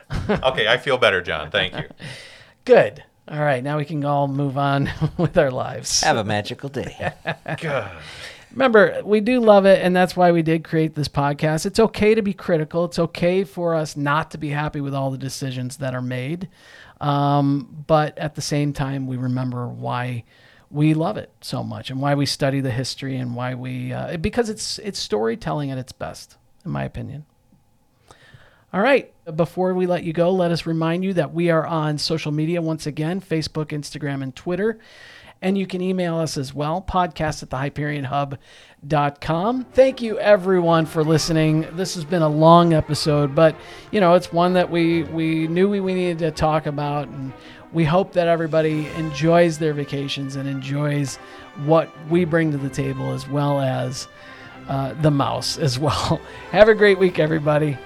okay, 0.43 0.67
I 0.67 0.79
feel 0.79 0.99
better, 0.99 1.21
John. 1.21 1.51
Thank 1.51 1.75
you. 1.75 1.85
Good. 2.65 3.05
All 3.29 3.41
right, 3.41 3.63
now 3.63 3.79
we 3.79 3.87
can 3.87 4.05
all 4.05 4.29
move 4.29 4.59
on 4.59 4.91
with 5.17 5.39
our 5.39 5.51
lives. 5.51 6.03
Have 6.03 6.19
a 6.19 6.25
magical 6.25 6.69
day. 6.69 7.13
God. 7.59 7.97
Remember, 8.55 9.03
we 9.05 9.21
do 9.21 9.41
love 9.41 9.67
it, 9.67 9.83
and 9.83 9.97
that's 9.97 10.17
why 10.17 10.31
we 10.31 10.41
did 10.41 10.63
create 10.63 10.95
this 10.95 11.09
podcast. 11.09 11.67
It's 11.67 11.81
okay 11.81 12.15
to 12.15 12.23
be 12.23 12.33
critical. 12.33 12.85
It's 12.85 13.01
okay 13.01 13.43
for 13.43 13.75
us 13.75 13.97
not 13.97 14.31
to 14.31 14.39
be 14.39 14.51
happy 14.51 14.81
with 14.81 14.95
all 14.95 15.11
the 15.11 15.19
decisions 15.19 15.79
that 15.79 15.93
are 15.93 16.01
made. 16.01 16.49
Um, 17.01 17.85
but 17.89 18.17
at 18.17 18.37
the 18.37 18.41
same 18.41 18.73
time, 18.73 19.09
we 19.09 19.17
remember 19.17 19.67
why 19.67 20.23
we 20.71 20.95
love 20.95 21.17
it 21.17 21.33
so 21.41 21.65
much 21.65 21.91
and 21.91 22.01
why 22.01 22.15
we 22.15 22.27
study 22.27 22.61
the 22.61 22.71
history 22.71 23.17
and 23.17 23.35
why 23.35 23.55
we 23.55 23.93
uh, 23.93 24.17
because 24.19 24.49
it's 24.49 24.79
it's 24.79 25.01
storytelling 25.01 25.73
at 25.73 25.79
its 25.79 25.93
best, 25.93 26.37
in 26.65 26.71
my 26.71 26.85
opinion. 26.85 27.27
All 28.73 28.81
right. 28.81 29.13
Before 29.35 29.75
we 29.75 29.87
let 29.87 30.05
you 30.05 30.13
go, 30.13 30.31
let 30.31 30.53
us 30.53 30.65
remind 30.65 31.05
you 31.05 31.13
that 31.15 31.35
we 31.35 31.51
are 31.51 31.67
on 31.67 31.99
social 31.99 32.31
media 32.31 32.63
once 32.63 32.87
again 32.87 33.21
Facebook, 33.21 33.67
Instagram, 33.67 34.23
and 34.23 34.35
Twitter. 34.35 34.79
And 35.45 35.57
you 35.59 35.67
can 35.67 35.83
email 35.83 36.17
us 36.17 36.39
as 36.39 36.55
well, 36.55 36.81
podcast 36.81 37.43
at 37.43 37.51
thehyperionhub.com. 37.51 39.65
Thank 39.65 40.01
you, 40.01 40.19
everyone, 40.19 40.87
for 40.87 41.05
listening. 41.05 41.67
This 41.77 41.95
has 41.97 42.05
been 42.07 42.23
a 42.23 42.29
long 42.31 42.73
episode, 42.73 43.35
but, 43.35 43.55
you 43.91 44.01
know, 44.01 44.15
it's 44.15 44.33
one 44.33 44.55
that 44.55 44.71
we, 44.71 45.03
we 45.03 45.47
knew 45.49 45.69
we, 45.69 45.81
we 45.81 45.93
needed 45.93 46.21
to 46.21 46.31
talk 46.31 46.65
about. 46.65 47.09
And 47.09 47.31
we 47.75 47.85
hope 47.85 48.15
that 48.15 48.27
everybody 48.27 48.87
enjoys 48.97 49.59
their 49.59 49.75
vacations 49.75 50.37
and 50.37 50.49
enjoys 50.49 51.17
what 51.67 51.91
we 52.09 52.25
bring 52.25 52.51
to 52.53 52.57
the 52.57 52.71
table 52.71 53.13
as 53.13 53.29
well 53.29 53.61
as 53.61 54.09
uh, 54.69 54.95
the 55.03 55.11
mouse 55.11 55.59
as 55.67 55.79
well. 55.79 56.23
Have 56.53 56.71
a 56.71 56.75
great 56.75 56.99
week, 56.99 57.19
everybody. 57.19 57.77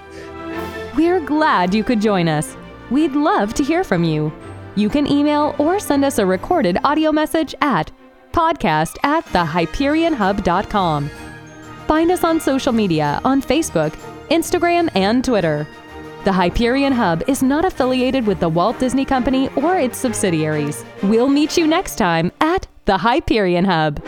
We're 0.95 1.19
glad 1.19 1.73
you 1.73 1.83
could 1.83 1.99
join 1.99 2.29
us. 2.29 2.55
We'd 2.89 3.11
love 3.11 3.53
to 3.55 3.65
hear 3.65 3.83
from 3.83 4.05
you. 4.05 4.31
You 4.79 4.87
can 4.87 5.11
email 5.11 5.55
or 5.57 5.77
send 5.77 6.05
us 6.05 6.19
a 6.19 6.25
recorded 6.25 6.77
audio 6.85 7.11
message 7.11 7.53
at 7.59 7.91
podcast 8.31 8.95
at 9.03 9.25
thehyperionhub.com. 9.25 11.09
Find 11.85 12.11
us 12.11 12.23
on 12.23 12.39
social 12.39 12.71
media 12.71 13.19
on 13.25 13.41
Facebook, 13.41 13.91
Instagram, 14.29 14.89
and 14.95 15.21
Twitter. 15.21 15.67
The 16.23 16.31
Hyperion 16.31 16.93
Hub 16.93 17.23
is 17.27 17.43
not 17.43 17.65
affiliated 17.65 18.25
with 18.25 18.39
the 18.39 18.47
Walt 18.47 18.79
Disney 18.79 19.03
Company 19.03 19.49
or 19.57 19.75
its 19.75 19.97
subsidiaries. 19.97 20.85
We'll 21.03 21.27
meet 21.27 21.57
you 21.57 21.67
next 21.67 21.97
time 21.97 22.31
at 22.39 22.65
the 22.85 22.99
Hyperion 22.99 23.65
Hub. 23.65 24.01